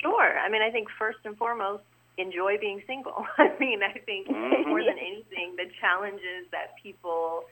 Sure. 0.01 0.37
I 0.37 0.49
mean, 0.49 0.61
I 0.61 0.69
think 0.69 0.89
first 0.97 1.19
and 1.23 1.37
foremost, 1.37 1.83
enjoy 2.17 2.57
being 2.59 2.81
single. 2.87 3.25
I 3.37 3.49
mean, 3.59 3.81
I 3.83 3.97
think 4.05 4.27
Mhm. 4.27 4.65
more 4.65 4.83
than 4.83 4.97
anything, 4.97 5.55
the 5.55 5.69
challenges 5.79 6.47
that 6.51 6.75
people 6.81 7.45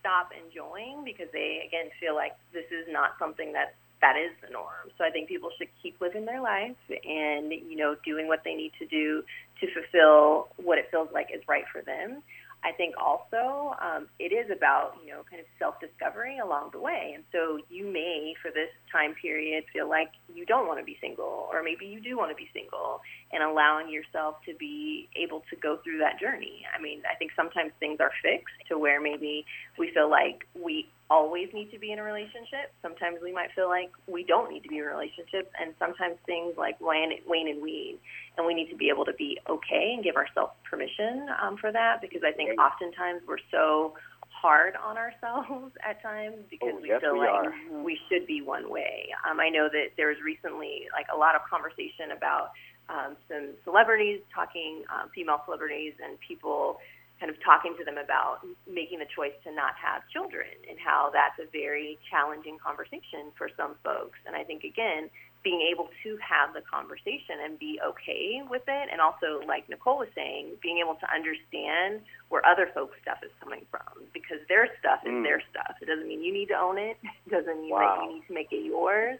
stop 0.00 0.30
enjoying 0.32 1.04
because 1.04 1.28
they, 1.32 1.62
again, 1.66 1.90
feel 2.00 2.14
like 2.14 2.32
this 2.52 2.66
is 2.70 2.86
not 2.88 3.18
something 3.18 3.52
that 3.52 3.74
that 4.00 4.16
is 4.16 4.30
the 4.40 4.50
norm. 4.52 4.90
So 4.96 5.04
I 5.04 5.10
think 5.10 5.28
people 5.28 5.50
should 5.58 5.68
keep 5.82 6.00
living 6.00 6.24
their 6.24 6.40
life 6.40 6.76
and, 6.88 7.50
you 7.50 7.74
know, 7.76 7.96
doing 8.04 8.28
what 8.28 8.44
they 8.44 8.54
need 8.54 8.72
to 8.78 8.86
do 8.86 9.24
to 9.60 9.66
fulfill 9.74 10.48
what 10.56 10.78
it 10.78 10.86
feels 10.90 11.08
like 11.12 11.30
is 11.34 11.42
right 11.48 11.64
for 11.72 11.82
them. 11.82 12.22
I 12.64 12.72
think 12.72 12.94
also 12.98 13.74
um, 13.80 14.08
it 14.18 14.32
is 14.32 14.50
about, 14.50 14.94
you 15.04 15.12
know, 15.12 15.22
kind 15.30 15.40
of 15.40 15.46
self 15.58 15.78
discovery 15.80 16.38
along 16.38 16.70
the 16.72 16.80
way. 16.80 17.12
And 17.14 17.24
so 17.30 17.58
you 17.70 17.86
may, 17.86 18.34
for 18.42 18.50
this 18.50 18.70
time 18.90 19.14
period, 19.14 19.64
feel 19.72 19.88
like 19.88 20.10
you 20.34 20.44
don't 20.44 20.66
want 20.66 20.78
to 20.80 20.84
be 20.84 20.96
single, 21.00 21.48
or 21.52 21.62
maybe 21.62 21.86
you 21.86 22.00
do 22.00 22.16
want 22.16 22.30
to 22.30 22.36
be 22.36 22.48
single, 22.52 23.00
and 23.32 23.42
allowing 23.42 23.88
yourself 23.88 24.36
to 24.46 24.54
be 24.54 25.08
able 25.14 25.44
to 25.50 25.56
go 25.56 25.78
through 25.84 25.98
that 25.98 26.18
journey. 26.18 26.66
I 26.76 26.82
mean, 26.82 27.02
I 27.10 27.14
think 27.16 27.30
sometimes 27.36 27.72
things 27.78 27.98
are 28.00 28.12
fixed 28.22 28.54
to 28.68 28.78
where 28.78 29.00
maybe 29.00 29.46
we 29.78 29.90
feel 29.94 30.10
like 30.10 30.46
we 30.54 30.88
always 31.10 31.48
need 31.54 31.70
to 31.72 31.78
be 31.78 31.92
in 31.92 31.98
a 31.98 32.02
relationship. 32.02 32.72
Sometimes 32.82 33.18
we 33.22 33.32
might 33.32 33.48
feel 33.54 33.68
like 33.68 33.90
we 34.06 34.24
don't 34.24 34.50
need 34.50 34.62
to 34.64 34.68
be 34.68 34.78
in 34.78 34.84
a 34.84 34.86
relationship, 34.86 35.50
and 35.60 35.74
sometimes 35.78 36.16
things 36.26 36.54
like 36.58 36.80
wane, 36.80 37.12
wane 37.26 37.48
and 37.48 37.62
weed, 37.62 37.98
and 38.36 38.46
we 38.46 38.54
need 38.54 38.68
to 38.70 38.76
be 38.76 38.90
able 38.92 39.04
to 39.04 39.14
be 39.14 39.38
okay 39.48 39.92
and 39.94 40.04
give 40.04 40.16
ourselves 40.16 40.52
permission 40.68 41.26
um, 41.42 41.56
for 41.56 41.72
that 41.72 42.00
because 42.00 42.22
I 42.26 42.32
think 42.32 42.58
oftentimes 42.60 43.22
we're 43.26 43.42
so 43.50 43.94
hard 44.28 44.74
on 44.76 44.96
ourselves 44.96 45.72
at 45.88 46.00
times 46.02 46.36
because 46.50 46.74
Oh, 46.76 46.80
we 46.82 46.88
yes, 46.88 47.00
feel 47.00 47.14
we 47.14 47.20
like 47.20 47.30
are. 47.30 47.82
we 47.82 47.98
should 48.08 48.26
be 48.26 48.42
one 48.42 48.70
way. 48.70 49.08
Um, 49.28 49.40
I 49.40 49.48
know 49.48 49.68
that 49.72 49.96
there 49.96 50.08
was 50.08 50.18
recently 50.24 50.86
like 50.92 51.06
a 51.12 51.16
lot 51.16 51.34
of 51.34 51.40
conversation 51.48 52.12
about 52.16 52.50
um, 52.88 53.16
some 53.28 53.52
celebrities 53.64 54.20
talking, 54.34 54.84
um, 54.88 55.10
female 55.14 55.42
celebrities, 55.44 55.92
and 56.02 56.16
people 56.20 56.78
kind 57.20 57.30
of 57.30 57.36
talking 57.42 57.74
to 57.78 57.84
them 57.84 57.98
about 57.98 58.46
making 58.70 58.98
the 59.02 59.10
choice 59.10 59.34
to 59.44 59.50
not 59.50 59.74
have 59.74 60.02
children 60.14 60.46
and 60.70 60.78
how 60.78 61.10
that's 61.12 61.34
a 61.42 61.50
very 61.50 61.98
challenging 62.10 62.58
conversation 62.62 63.34
for 63.36 63.50
some 63.58 63.74
folks. 63.82 64.18
And 64.26 64.36
I 64.38 64.44
think, 64.44 64.62
again, 64.62 65.10
being 65.42 65.62
able 65.70 65.88
to 66.02 66.18
have 66.18 66.54
the 66.54 66.62
conversation 66.66 67.42
and 67.46 67.58
be 67.58 67.78
okay 67.82 68.42
with 68.46 68.62
it, 68.66 68.86
and 68.90 69.00
also, 69.00 69.38
like 69.46 69.68
Nicole 69.70 69.98
was 69.98 70.10
saying, 70.14 70.58
being 70.62 70.78
able 70.82 70.94
to 70.98 71.06
understand 71.14 72.02
where 72.28 72.42
other 72.46 72.70
folks' 72.74 72.98
stuff 73.02 73.18
is 73.22 73.30
coming 73.42 73.62
from 73.70 74.02
because 74.12 74.38
their 74.48 74.66
stuff 74.78 75.00
is 75.06 75.14
Mm. 75.14 75.22
their 75.22 75.40
stuff. 75.50 75.74
It 75.80 75.86
doesn't 75.86 76.06
mean 76.06 76.22
you 76.22 76.32
need 76.32 76.48
to 76.50 76.58
own 76.58 76.78
it, 76.78 76.98
it 77.26 77.30
doesn't 77.30 77.60
mean 77.60 77.70
Wow. 77.70 77.98
that 77.98 78.02
you 78.06 78.14
need 78.18 78.26
to 78.26 78.34
make 78.34 78.52
it 78.52 78.64
yours. 78.66 79.18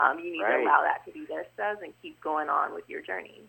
Um, 0.00 0.18
you 0.20 0.32
need 0.32 0.42
Right. 0.42 0.56
to 0.58 0.62
allow 0.64 0.82
that 0.82 1.04
to 1.06 1.12
be 1.12 1.26
their 1.26 1.44
stuff 1.54 1.80
and 1.82 1.92
keep 2.00 2.20
going 2.20 2.48
on 2.48 2.72
with 2.74 2.88
your 2.88 3.00
journey. 3.02 3.42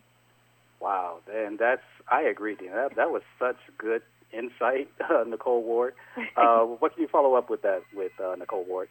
Wow, 0.80 1.20
and 1.32 1.60
that's 1.60 1.84
I 2.10 2.22
agree, 2.22 2.56
Dena. 2.56 2.76
That 2.76 2.96
that 2.96 3.12
was 3.12 3.22
such 3.38 3.58
good 3.78 4.02
insight, 4.32 4.90
uh, 5.10 5.24
Nicole 5.28 5.64
Ward. 5.64 5.94
Uh, 6.38 6.60
what 6.80 6.94
can 6.94 7.02
you 7.02 7.10
follow 7.10 7.36
up 7.36 7.50
with 7.50 7.62
that 7.64 7.82
with 7.94 8.12
uh, 8.24 8.36
Nicole 8.36 8.66
Ward? 8.66 8.90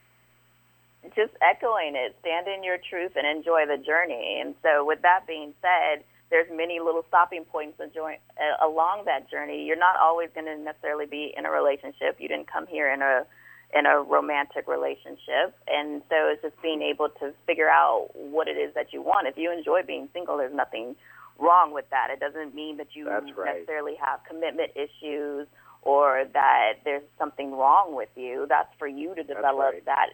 just 1.14 1.33
echoing 1.40 1.94
it 1.94 2.16
stand 2.20 2.48
in 2.48 2.64
your 2.64 2.79
truth 2.79 3.12
and 3.16 3.27
enjoy 3.27 3.64
the 3.66 3.79
journey 3.79 4.40
and 4.42 4.55
so 4.62 4.85
with 4.85 5.01
that 5.03 5.27
being 5.27 5.55
said 5.62 6.05
there's 6.31 6.48
many 6.53 6.81
little 6.81 7.05
stopping 7.09 7.44
points 7.44 7.81
uh, 7.81 8.66
along 8.66 9.03
that 9.07 9.31
journey 9.31 9.64
you're 9.64 9.79
not 9.79 9.96
always 9.96 10.29
going 10.35 10.46
to 10.46 10.57
necessarily 10.59 11.07
be 11.07 11.33
in 11.37 11.46
a 11.46 11.51
relationship 11.51 12.16
you 12.18 12.29
didn't 12.29 12.51
come 12.51 12.66
here 12.66 12.92
in 12.92 13.01
a 13.01 13.24
in 13.79 13.87
a 13.87 14.03
romantic 14.03 14.66
relationship 14.66 15.55
and 15.68 16.03
so 16.09 16.16
it's 16.29 16.42
just 16.42 16.61
being 16.62 16.83
able 16.83 17.09
to 17.09 17.33
figure 17.46 17.68
out 17.68 18.09
what 18.14 18.48
it 18.48 18.57
is 18.57 18.74
that 18.74 18.92
you 18.92 19.01
want 19.01 19.27
if 19.27 19.37
you 19.37 19.53
enjoy 19.53 19.81
being 19.87 20.09
single 20.12 20.37
there's 20.37 20.55
nothing 20.55 20.96
wrong 21.38 21.72
with 21.72 21.88
that 21.90 22.09
it 22.11 22.20
doesn't 22.20 22.55
mean 22.55 22.77
that 22.77 22.88
you 22.94 23.09
right. 23.09 23.55
necessarily 23.55 23.94
have 24.01 24.20
commitment 24.29 24.72
issues 24.74 25.46
or 25.83 26.24
that 26.35 26.74
there's 26.85 27.05
something 27.18 27.53
wrong 27.53 27.94
with 27.94 28.09
you 28.16 28.46
that's 28.48 28.68
for 28.79 28.88
you 28.88 29.14
to 29.14 29.22
develop 29.22 29.72
right. 29.74 29.85
that 29.85 30.09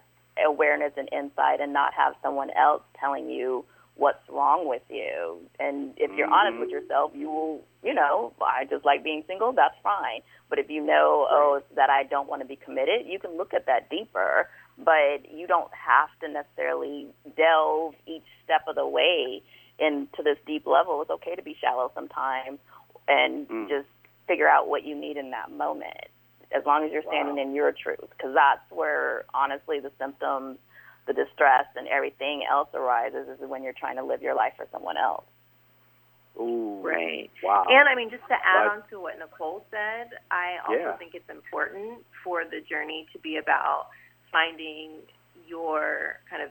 awareness 0.45 0.93
and 0.97 1.09
insight 1.13 1.61
and 1.61 1.73
not 1.73 1.95
have 1.95 2.15
someone 2.23 2.51
else 2.51 2.83
telling 2.99 3.31
you 3.31 3.65
what's 3.97 4.29
wrong 4.29 4.69
with 4.69 4.83
you. 4.91 5.39
And 5.61 5.95
if 5.97 6.11
you're 6.17 6.33
honest 6.33 6.59
with 6.59 6.69
Mhm. 6.69 6.73
yourself, 6.73 7.13
you 7.15 7.31
will, 7.31 7.63
you 7.83 7.95
know, 7.95 8.33
I 8.41 8.65
just 8.65 8.85
like 8.85 9.05
being 9.05 9.23
single, 9.27 9.53
that's 9.53 9.79
fine. 9.83 10.23
But 10.49 10.59
if 10.59 10.69
you 10.69 10.81
know, 10.81 11.29
oh, 11.31 11.55
it's 11.55 11.75
that 11.77 11.91
I 11.91 12.03
don't 12.03 12.29
want 12.29 12.43
to 12.43 12.49
be 12.49 12.57
committed, 12.57 13.07
you 13.07 13.19
can 13.21 13.37
look 13.37 13.55
at 13.55 13.67
that 13.67 13.89
deeper. 13.89 14.51
But 14.77 15.31
you 15.33 15.47
don't 15.47 15.73
have 15.73 16.09
to 16.21 16.29
necessarily 16.29 17.07
delve 17.37 17.95
each 18.07 18.27
step 18.43 18.67
of 18.67 18.75
the 18.75 18.87
way 18.87 19.45
into 19.79 20.23
this 20.23 20.39
deep 20.47 20.67
level. 20.67 21.03
It's 21.03 21.11
okay 21.11 21.35
to 21.35 21.43
be 21.43 21.57
shallow 21.61 21.91
sometimes 21.95 22.59
and 23.09 23.49
Mm. 23.49 23.69
just 23.69 23.89
figure 24.27 24.49
out 24.49 24.69
what 24.69 24.85
you 24.85 24.95
need 24.95 25.17
in 25.17 25.31
that 25.33 25.51
moment 25.51 26.09
as 26.53 26.65
long 26.65 26.85
as 26.85 26.93
you're 26.93 27.03
standing 27.03 27.37
Wow. 27.37 27.43
in 27.43 27.55
your 27.55 27.73
truth 27.73 28.09
because 28.17 28.33
that's 28.35 28.71
where 28.71 29.25
honestly 29.35 29.81
the 29.81 29.91
symptoms 29.99 30.59
the 31.07 31.13
distress 31.13 31.67
and 31.77 31.87
everything 31.89 32.43
else 32.51 32.69
arises 32.73 33.29
is 33.29 33.39
when 33.49 33.63
you're 33.63 33.75
trying 33.75 33.97
to 33.97 34.03
live 34.03 34.23
your 34.23 34.35
life 34.35 34.55
for 34.57 34.67
someone 34.73 34.97
else 34.97 35.25
Ooh, 36.41 36.81
Right. 36.83 37.31
Wow. 37.43 37.65
And 37.69 37.89
I 37.89 37.95
mean, 37.95 38.11
just 38.11 38.27
to 38.29 38.35
add 38.35 38.67
Right. 38.67 38.71
on 38.79 38.89
to 38.91 39.01
what 39.01 39.19
Nicole 39.19 39.65
said, 39.71 40.11
I 40.31 40.59
also 40.67 40.75
Yeah. 40.81 40.97
think 40.97 41.15
it's 41.15 41.29
important 41.31 42.05
for 42.25 42.45
the 42.45 42.61
journey 42.63 43.07
to 43.13 43.19
be 43.21 43.37
about 43.37 43.89
finding 44.33 45.07
your 45.47 46.21
kind 46.29 46.43
of 46.43 46.51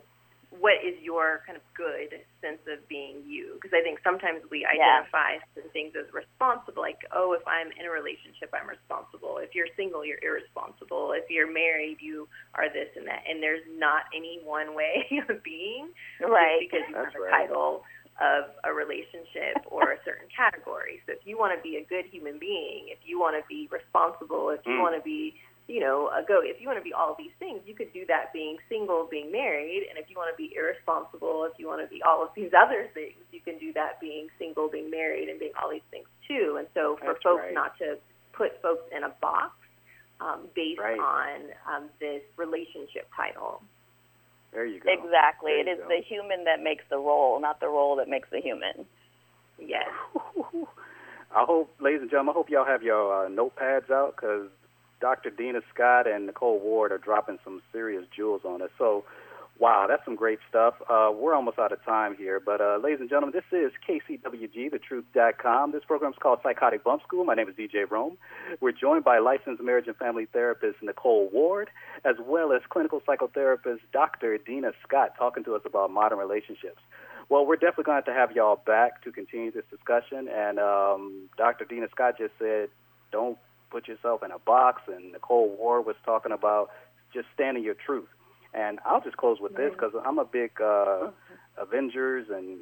what 0.60 0.78
is 0.86 0.94
your 1.02 1.42
kind 1.46 1.58
of 1.58 1.64
good 1.74 2.14
sense 2.42 2.62
of 2.70 2.86
being 2.88 3.24
you. 3.26 3.58
Because 3.58 3.74
I 3.74 3.82
think 3.82 4.00
sometimes 4.04 4.46
we 4.52 4.66
identify 4.66 5.42
certain 5.56 5.72
things 5.72 5.94
as 5.98 6.06
responsible, 6.14 6.82
like, 6.82 7.02
oh, 7.16 7.34
if 7.34 7.42
I'm 7.48 7.72
in 7.74 7.86
a 7.88 7.94
relationship, 7.94 8.54
I'm 8.54 8.70
responsible. 8.70 9.40
If 9.42 9.56
you're 9.56 9.72
single, 9.76 10.06
you're 10.06 10.22
irresponsible. 10.22 11.14
If 11.18 11.26
you're 11.30 11.50
married, 11.52 11.98
you 12.02 12.28
are 12.56 12.70
this 12.70 12.90
and 12.96 13.08
that. 13.08 13.24
And 13.26 13.42
there's 13.42 13.66
not 13.80 14.06
any 14.14 14.40
one 14.44 14.76
way 14.76 15.08
of 15.30 15.42
being 15.44 15.90
Right. 16.22 16.62
because 16.62 16.86
you 16.90 16.96
That's 16.96 17.14
have 17.14 17.24
a 17.24 17.32
title 17.32 17.82
of 18.22 18.54
a 18.64 18.72
relationship 18.72 19.66
or 19.74 19.98
a 19.98 20.00
certain 20.06 20.30
category. 20.30 21.02
So 21.10 21.14
if 21.18 21.26
you 21.26 21.38
want 21.38 21.58
to 21.58 21.62
be 21.66 21.82
a 21.82 21.86
good 21.90 22.06
human 22.14 22.38
being, 22.38 22.94
if 22.94 23.00
you 23.04 23.18
want 23.20 23.34
to 23.36 23.44
be 23.50 23.66
responsible, 23.74 24.50
if 24.54 24.62
you 24.70 24.74
Mm. 24.78 24.86
want 24.86 24.96
to 24.96 25.02
be, 25.02 25.34
you 25.68 25.80
know, 25.80 26.10
a 26.12 26.24
go, 26.28 26.42
if 26.44 26.60
you 26.60 26.68
want 26.68 26.78
to 26.80 26.84
be 26.84 26.92
all 26.94 27.16
these 27.18 27.32
things, 27.40 27.62
you 27.66 27.74
could 27.74 27.92
do 27.94 28.06
that 28.08 28.34
being 28.34 28.58
single, 28.68 29.08
being 29.10 29.32
married, 29.32 29.88
and 29.90 29.98
if 29.98 30.10
you 30.10 30.16
want 30.18 30.28
to 30.34 30.38
be 30.38 30.54
irresponsible, 30.56 31.48
if 31.52 31.58
you 31.58 31.68
want 31.68 31.82
to 31.82 31.88
be 31.88 32.02
all 32.04 32.22
of 32.24 32.30
these 32.36 32.52
other 32.52 32.90
things, 32.94 33.16
you 33.32 33.40
can 33.40 33.58
do 33.60 33.72
that 33.74 34.00
being 34.02 34.28
single, 34.38 34.68
being 34.70 34.92
married, 34.92 35.30
and 35.30 35.40
being 35.40 35.54
all 35.62 35.72
these 35.72 35.86
things 35.90 36.08
too. 36.28 36.58
And 36.60 36.68
so 36.74 36.98
for 37.00 37.14
That's 37.16 37.24
folks 37.24 37.44
right. 37.48 37.54
not 37.54 37.78
to 37.80 37.96
put 38.34 38.60
folks 38.62 38.84
in 38.96 39.04
a 39.04 39.14
box 39.22 39.56
um, 40.20 40.48
based 40.56 40.80
Right. 40.80 41.00
on 41.00 41.40
um, 41.70 41.90
this 42.00 42.22
relationship 42.38 43.08
title. 43.16 43.62
there 44.52 44.66
you 44.66 44.80
go. 44.80 44.92
Exactly. 44.92 45.52
There 45.56 45.62
It 45.64 45.68
you 45.68 45.74
is 45.74 45.80
go. 45.80 45.88
the 45.88 46.02
human 46.04 46.44
that 46.46 46.62
makes 46.62 46.84
the 46.90 46.98
role, 46.98 47.40
not 47.40 47.60
the 47.60 47.68
role 47.68 47.96
that 47.98 48.10
makes 48.10 48.30
the 48.32 48.42
human. 48.42 48.86
Yes. 49.60 49.88
I 51.36 51.46
hope, 51.46 51.74
ladies 51.80 52.02
and 52.02 52.12
gentlemen, 52.12 52.34
I 52.34 52.38
hope 52.38 52.50
y'all 52.50 52.66
have 52.66 52.84
your 52.84 53.26
uh, 53.26 53.30
notepads 53.30 53.90
out 53.90 54.16
because 54.16 54.50
Dr. 55.04 55.32
Dena 55.32 55.60
Scott 55.74 56.08
and 56.08 56.28
Nicole 56.28 56.62
Ward 56.62 56.94
are 56.94 56.98
dropping 56.98 57.38
some 57.44 57.62
serious 57.74 58.06
jewels 58.16 58.44
on 58.46 58.62
us. 58.62 58.70
So, 58.78 59.04
wow, 59.60 59.86
that's 59.86 60.06
some 60.06 60.16
great 60.16 60.40
stuff. 60.48 60.76
Uh, 60.90 61.12
we're 61.14 61.34
almost 61.34 61.60
out 61.60 61.74
of 61.74 61.84
time 61.84 62.16
here, 62.16 62.40
but 62.40 62.62
uh, 62.62 62.78
ladies 62.82 63.02
and 63.02 63.10
gentlemen, 63.10 63.34
this 63.36 63.44
is 63.52 63.74
KCWG, 63.86 64.72
thetruth.com. 64.72 65.74
This 65.74 65.84
program 65.86 66.14
is 66.14 66.18
called 66.22 66.40
Psychotic 66.42 66.86
Bump 66.86 67.04
School. 67.04 67.26
My 67.26 67.34
name 67.34 67.50
is 67.50 67.56
DJ 67.56 67.84
Rome. 67.92 68.18
We're 68.62 68.72
joined 68.72 69.04
by 69.04 69.20
licensed 69.20 69.62
marriage 69.62 69.88
and 69.88 69.98
family 69.98 70.26
therapist 70.32 70.78
Nicole 70.82 71.30
Ward, 71.34 71.70
as 72.06 72.16
well 72.26 72.54
as 72.54 72.62
clinical 72.70 73.02
psychotherapist 73.02 73.80
Dr. 73.92 74.38
Dena 74.38 74.72
Scott, 74.88 75.16
talking 75.18 75.44
to 75.44 75.54
us 75.54 75.64
about 75.66 75.92
modern 75.92 76.18
relationships. 76.18 76.80
Well, 77.28 77.46
we're 77.46 77.58
definitely 77.58 77.84
going 77.84 78.02
to 78.02 78.10
have 78.10 78.16
to 78.16 78.20
have 78.22 78.32
y'all 78.38 78.62
back 78.66 79.04
to 79.04 79.12
continue 79.12 79.52
this 79.52 79.66
discussion. 79.70 80.30
And 80.34 80.60
um, 80.60 81.28
Dr. 81.38 81.66
Dena 81.66 81.88
Scott 81.92 82.18
just 82.18 82.32
said, 82.40 82.70
don't 83.12 83.38
put 83.74 83.88
yourself 83.88 84.22
in 84.24 84.32
a 84.32 84.40
box. 84.40 84.84
And 84.88 85.10
the 85.10 85.14
Nicole 85.14 85.50
Ward 85.58 85.86
was 85.86 85.96
talking 86.06 86.32
about 86.32 86.70
just 87.14 87.26
standing 87.34 87.64
your 87.64 87.76
truth. 87.76 88.08
And 88.54 88.80
I'll 88.86 89.02
just 89.02 89.18
close 89.18 89.40
with 89.42 89.56
this 89.56 89.72
because 89.72 89.94
I'm 90.06 90.20
a 90.20 90.26
big 90.26 90.52
uh, 90.62 91.10
Avengers 91.58 92.28
and 92.30 92.60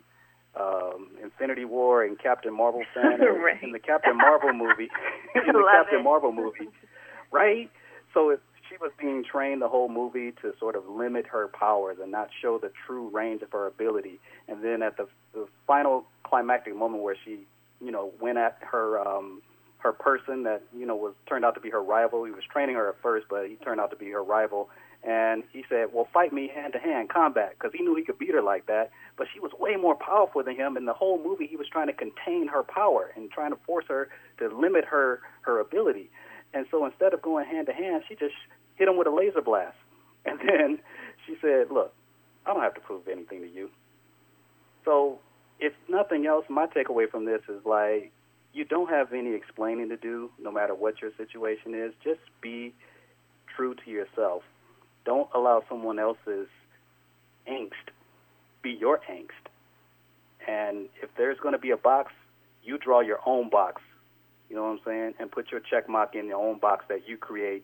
um, 0.60 1.10
Infinity 1.22 1.66
War 1.66 2.04
and 2.04 2.18
Captain 2.18 2.56
Marvel 2.56 2.84
fan. 2.94 3.20
And 3.20 3.44
Right. 3.44 3.62
In 3.62 3.72
the 3.74 3.80
Captain 3.80 4.18
Marvel 4.18 4.54
movie, 4.54 4.90
in 5.36 5.54
the 5.54 5.60
Love 5.60 5.84
Captain 5.84 6.00
it. 6.00 6.04
Marvel 6.04 6.32
movie, 6.32 6.70
right? 7.32 7.70
So 8.14 8.30
if 8.30 8.40
she 8.70 8.78
was 8.78 8.92
being 9.00 9.24
trained 9.30 9.62
the 9.62 9.68
whole 9.68 9.90
movie 9.90 10.32
to 10.42 10.54
sort 10.58 10.76
of 10.76 10.88
limit 10.88 11.28
her 11.28 11.50
powers 11.50 11.98
and 12.02 12.12
not 12.12 12.30
show 12.42 12.58
the 12.58 12.72
true 12.88 13.10
range 13.10 13.42
of 13.42 13.52
her 13.52 13.68
ability. 13.68 14.20
And 14.48 14.64
then 14.64 14.82
at 14.82 14.96
the, 14.96 15.08
the 15.34 15.48
final 15.68 16.06
climactic 16.24 16.76
moment 16.76 17.04
where 17.04 17.18
she, 17.26 17.40
you 17.84 17.92
know, 17.92 18.12
went 18.22 18.38
at 18.38 18.58
her 18.62 19.00
um, 19.00 19.42
her 19.82 19.92
person 19.92 20.44
that 20.44 20.62
you 20.78 20.86
know 20.86 20.96
was 20.96 21.14
turned 21.28 21.46
out 21.46 21.56
to 21.56 21.62
be 21.62 21.70
her 21.70 21.82
rival. 21.82 22.24
He 22.24 22.32
was 22.32 22.44
training 22.52 22.76
her 22.76 22.90
at 22.90 22.96
first, 23.02 23.28
but 23.30 23.48
he 23.48 23.56
turned 23.56 23.80
out 23.80 23.90
to 23.92 23.98
be 23.98 24.10
her 24.12 24.24
rival. 24.24 24.70
And 25.04 25.44
he 25.52 25.66
said, 25.68 25.90
"Well, 25.94 26.08
fight 26.14 26.32
me 26.32 26.48
hand 26.48 26.74
to 26.74 26.80
hand 26.80 27.10
combat," 27.10 27.56
because 27.58 27.74
he 27.74 27.84
knew 27.84 27.96
he 27.96 28.04
could 28.04 28.20
beat 28.20 28.34
her 28.34 28.42
like 28.42 28.68
that. 28.68 28.92
But 29.18 29.28
she 29.34 29.40
was 29.40 29.52
way 29.54 29.76
more 29.76 29.96
powerful 29.96 30.44
than 30.44 30.56
him. 30.56 30.78
And 30.78 30.88
the 30.88 30.94
whole 30.94 31.22
movie, 31.22 31.48
he 31.48 31.56
was 31.56 31.68
trying 31.68 31.88
to 31.88 31.94
contain 31.94 32.48
her 32.48 32.64
power 32.64 33.12
and 33.16 33.32
trying 33.32 33.52
to 33.52 33.58
force 33.66 33.86
her 33.90 34.10
to 34.38 34.50
limit 34.50 34.86
her 34.86 35.22
her 35.42 35.60
ability. 35.60 36.10
And 36.54 36.68
so 36.70 36.86
instead 36.86 37.14
of 37.14 37.22
going 37.22 37.46
hand 37.46 37.68
to 37.68 37.74
hand, 37.74 38.04
she 38.08 38.16
just 38.16 38.36
hit 38.76 38.88
him 38.88 38.98
with 38.98 39.08
a 39.08 39.12
laser 39.12 39.42
blast. 39.42 39.78
And 40.24 40.40
then 40.48 40.80
she 41.26 41.36
said, 41.42 41.72
Look, 41.72 41.94
I 42.46 42.54
don't 42.54 42.62
have 42.62 42.76
to 42.76 42.82
prove 42.82 43.08
anything 43.08 43.42
to 43.42 43.48
you. 43.48 43.72
So, 44.86 45.20
if 45.60 45.74
nothing 45.90 46.28
else, 46.28 46.46
my 46.50 46.68
takeaway 46.68 47.10
from 47.10 47.26
this 47.26 47.42
is 47.50 47.66
like, 47.66 48.12
you 48.54 48.66
don't 48.66 48.90
have 48.90 49.14
any 49.14 49.34
explaining 49.34 49.90
to 49.90 49.98
do, 49.98 50.30
no 50.42 50.52
matter 50.52 50.76
what 50.76 51.02
your 51.02 51.12
situation 51.18 51.74
is. 51.74 51.94
Just 52.04 52.20
be 52.42 52.74
true 53.56 53.76
to 53.86 53.92
yourself. 53.92 54.44
Don't 55.06 55.30
allow 55.34 55.64
someone 55.70 56.00
else's 56.00 56.48
angst 57.50 57.92
be 58.62 58.72
your 58.72 59.00
angst. 59.10 59.50
And 60.48 60.88
if 61.02 61.10
there's 61.18 61.38
going 61.40 61.54
to 61.54 61.60
be 61.60 61.72
a 61.72 61.78
box, 61.78 62.12
you 62.64 62.78
draw 62.78 63.02
your 63.02 63.20
own 63.26 63.50
box. 63.50 63.82
You 64.50 64.56
know 64.56 64.64
what 64.64 64.70
I'm 64.70 64.80
saying? 64.86 65.14
And 65.20 65.32
put 65.32 65.52
your 65.52 65.62
check 65.62 65.88
mark 65.88 66.16
in 66.16 66.28
your 66.28 66.42
own 66.42 66.60
box 66.60 66.86
that 66.90 67.08
you 67.08 67.18
create 67.18 67.64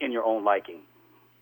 in 0.00 0.12
your 0.12 0.24
own 0.24 0.44
liking. 0.44 0.82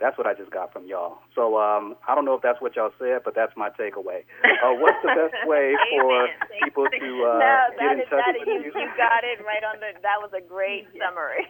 That's 0.00 0.16
what 0.16 0.26
I 0.26 0.32
just 0.34 0.50
got 0.50 0.72
from 0.72 0.86
y'all. 0.86 1.18
So 1.34 1.58
um, 1.60 1.94
I 2.08 2.14
don't 2.14 2.24
know 2.24 2.34
if 2.34 2.42
that's 2.42 2.60
what 2.60 2.74
y'all 2.74 2.90
said, 2.98 3.20
but 3.24 3.34
that's 3.34 3.52
my 3.56 3.70
takeaway. 3.70 4.24
Uh, 4.60 4.74
what's 4.76 4.98
the 5.02 5.08
best 5.08 5.32
way 5.48 5.72
for 5.90 6.28
people 6.62 6.84
to 6.84 7.08
uh, 7.24 7.38
no, 7.40 7.56
get 7.80 7.92
in 7.92 8.00
is 8.00 8.08
touch 8.10 8.24
with 8.40 8.46
you? 8.46 8.60
you 8.76 8.88
got 8.96 9.24
it 9.24 9.40
right 9.40 9.64
on 9.64 9.80
the. 9.80 9.96
That 10.02 10.20
was 10.20 10.30
a 10.36 10.40
great 10.42 10.84
summary. 11.00 11.48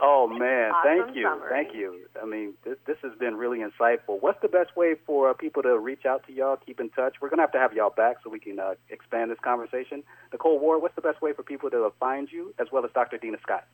Oh 0.00 0.26
man, 0.26 0.72
Awesome 0.74 0.82
thank 1.06 1.16
you, 1.16 1.22
summary. 1.22 1.50
thank 1.50 1.74
you. 1.76 2.08
I 2.20 2.26
mean, 2.26 2.54
this 2.64 2.76
this 2.86 2.96
has 3.02 3.12
been 3.20 3.36
really 3.36 3.58
insightful. 3.60 4.20
What's 4.20 4.40
the 4.42 4.48
best 4.48 4.76
way 4.76 4.94
for 5.06 5.30
uh, 5.30 5.34
people 5.34 5.62
to 5.62 5.78
reach 5.78 6.04
out 6.06 6.26
to 6.26 6.32
y'all, 6.32 6.56
keep 6.56 6.80
in 6.80 6.90
touch? 6.90 7.16
We're 7.20 7.30
gonna 7.30 7.42
have 7.42 7.52
to 7.52 7.58
have 7.58 7.72
y'all 7.72 7.94
back 7.94 8.16
so 8.24 8.30
we 8.30 8.40
can 8.40 8.58
uh, 8.58 8.74
expand 8.90 9.30
this 9.30 9.38
conversation. 9.44 10.02
Nicole 10.32 10.58
Ward, 10.58 10.82
what's 10.82 10.96
the 10.96 11.02
best 11.02 11.22
way 11.22 11.32
for 11.32 11.44
people 11.44 11.70
to 11.70 11.92
find 12.00 12.28
you, 12.32 12.52
as 12.58 12.66
well 12.72 12.84
as 12.84 12.90
Dr. 12.92 13.18
Dena 13.18 13.38
Scott? 13.42 13.64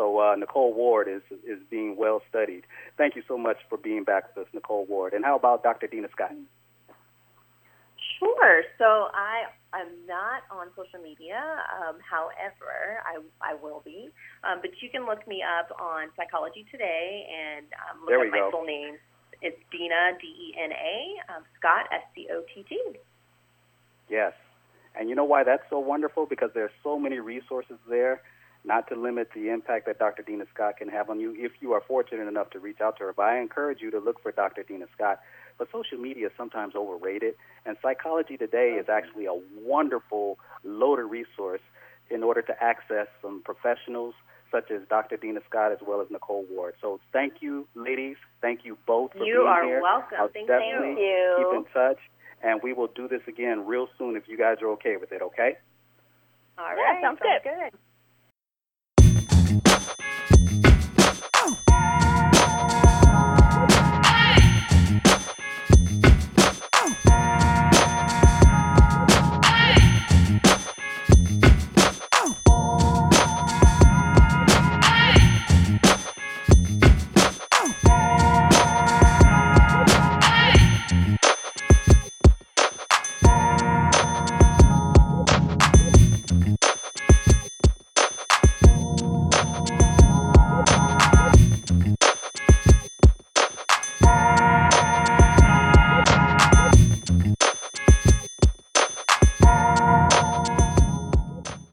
So 0.00 0.18
uh, 0.18 0.34
Nicole 0.34 0.72
Ward 0.72 1.08
is 1.08 1.20
is 1.44 1.60
being 1.68 1.94
well 1.94 2.22
studied. 2.26 2.64
Thank 2.96 3.16
you 3.16 3.22
so 3.28 3.36
much 3.36 3.58
for 3.68 3.76
being 3.76 4.02
back 4.02 4.34
with 4.34 4.46
us, 4.46 4.54
Nicole 4.54 4.86
Ward. 4.86 5.12
And 5.12 5.26
how 5.26 5.36
about 5.36 5.62
Dr. 5.62 5.88
Dena 5.88 6.08
Scott? 6.10 6.32
Sure. 8.18 8.62
So 8.78 9.12
I 9.12 9.52
am 9.74 9.88
not 10.08 10.48
on 10.50 10.68
social 10.74 11.04
media. 11.04 11.36
Um, 11.76 11.96
however, 12.00 13.04
I 13.04 13.20
I 13.44 13.52
will 13.62 13.82
be. 13.84 14.08
Um, 14.42 14.60
but 14.62 14.70
you 14.80 14.88
can 14.88 15.04
look 15.04 15.28
me 15.28 15.44
up 15.44 15.68
on 15.78 16.08
Psychology 16.16 16.64
Today 16.70 17.28
and 17.28 17.66
um, 17.92 18.00
look 18.06 18.18
we 18.22 18.30
my 18.30 18.38
go. 18.38 18.50
full 18.52 18.64
name. 18.64 18.96
It's 19.42 19.60
Dena 19.70 20.16
D 20.18 20.26
E 20.28 20.54
N 20.56 20.72
A 20.72 21.34
um, 21.36 21.42
Scott 21.58 21.92
S 21.92 22.08
C 22.14 22.26
O 22.32 22.40
T 22.54 22.64
T. 22.66 22.80
Yes. 24.08 24.32
And 24.98 25.10
you 25.10 25.14
know 25.14 25.24
why 25.24 25.44
that's 25.44 25.62
so 25.68 25.78
wonderful? 25.78 26.24
Because 26.24 26.50
there's 26.54 26.72
so 26.82 26.98
many 26.98 27.20
resources 27.20 27.76
there, 27.88 28.22
not 28.64 28.88
to 28.88 28.94
limit 28.94 29.30
the 29.34 29.48
impact 29.50 29.86
that 29.86 29.98
Dr. 29.98 30.22
Dena 30.22 30.44
Scott 30.52 30.76
can 30.76 30.88
have 30.88 31.08
on 31.10 31.18
you 31.20 31.34
if 31.36 31.52
you 31.60 31.72
are 31.72 31.80
fortunate 31.80 32.28
enough 32.28 32.50
to 32.50 32.58
reach 32.58 32.80
out 32.80 32.98
to 32.98 33.04
her. 33.04 33.12
But 33.16 33.22
I 33.22 33.40
encourage 33.40 33.80
you 33.80 33.90
to 33.90 33.98
look 33.98 34.22
for 34.22 34.32
Dr. 34.32 34.62
Dena 34.62 34.86
Scott. 34.94 35.20
But 35.58 35.68
social 35.72 35.98
media 35.98 36.26
is 36.26 36.32
sometimes 36.36 36.74
overrated, 36.74 37.34
and 37.66 37.76
Psychology 37.82 38.36
Today 38.36 38.78
is 38.80 38.88
actually 38.88 39.26
a 39.26 39.34
wonderful, 39.62 40.38
loaded 40.64 41.04
resource 41.04 41.60
in 42.10 42.22
order 42.22 42.42
to 42.42 42.62
access 42.62 43.06
some 43.22 43.42
professionals 43.44 44.14
such 44.50 44.70
as 44.70 44.80
Dr. 44.88 45.16
Dena 45.16 45.40
Scott 45.48 45.70
as 45.70 45.78
well 45.86 46.00
as 46.00 46.08
Nicole 46.10 46.44
Ward. 46.50 46.74
So 46.80 46.98
thank 47.12 47.34
you, 47.40 47.68
ladies. 47.74 48.16
Thank 48.40 48.64
you 48.64 48.76
both 48.86 49.12
for 49.12 49.24
You 49.24 49.36
being 49.36 49.46
are 49.46 49.64
here. 49.64 49.80
welcome. 49.80 50.18
I'll 50.18 50.28
Thank 50.28 50.48
definitely 50.48 51.02
you. 51.02 51.34
keep 51.38 51.52
in 51.58 51.64
touch, 51.72 51.98
and 52.42 52.60
we 52.62 52.72
will 52.72 52.88
do 52.88 53.06
this 53.06 53.22
again 53.28 53.66
real 53.66 53.88
soon 53.98 54.16
if 54.16 54.24
you 54.28 54.36
guys 54.36 54.56
are 54.62 54.70
okay 54.70 54.96
with 54.96 55.12
it, 55.12 55.22
okay? 55.22 55.56
All 56.58 56.64
Yeah, 56.66 56.82
right. 56.82 57.02
sounds 57.02 57.18
sounds 57.22 57.42
good. 57.44 57.70
good. 57.72 57.78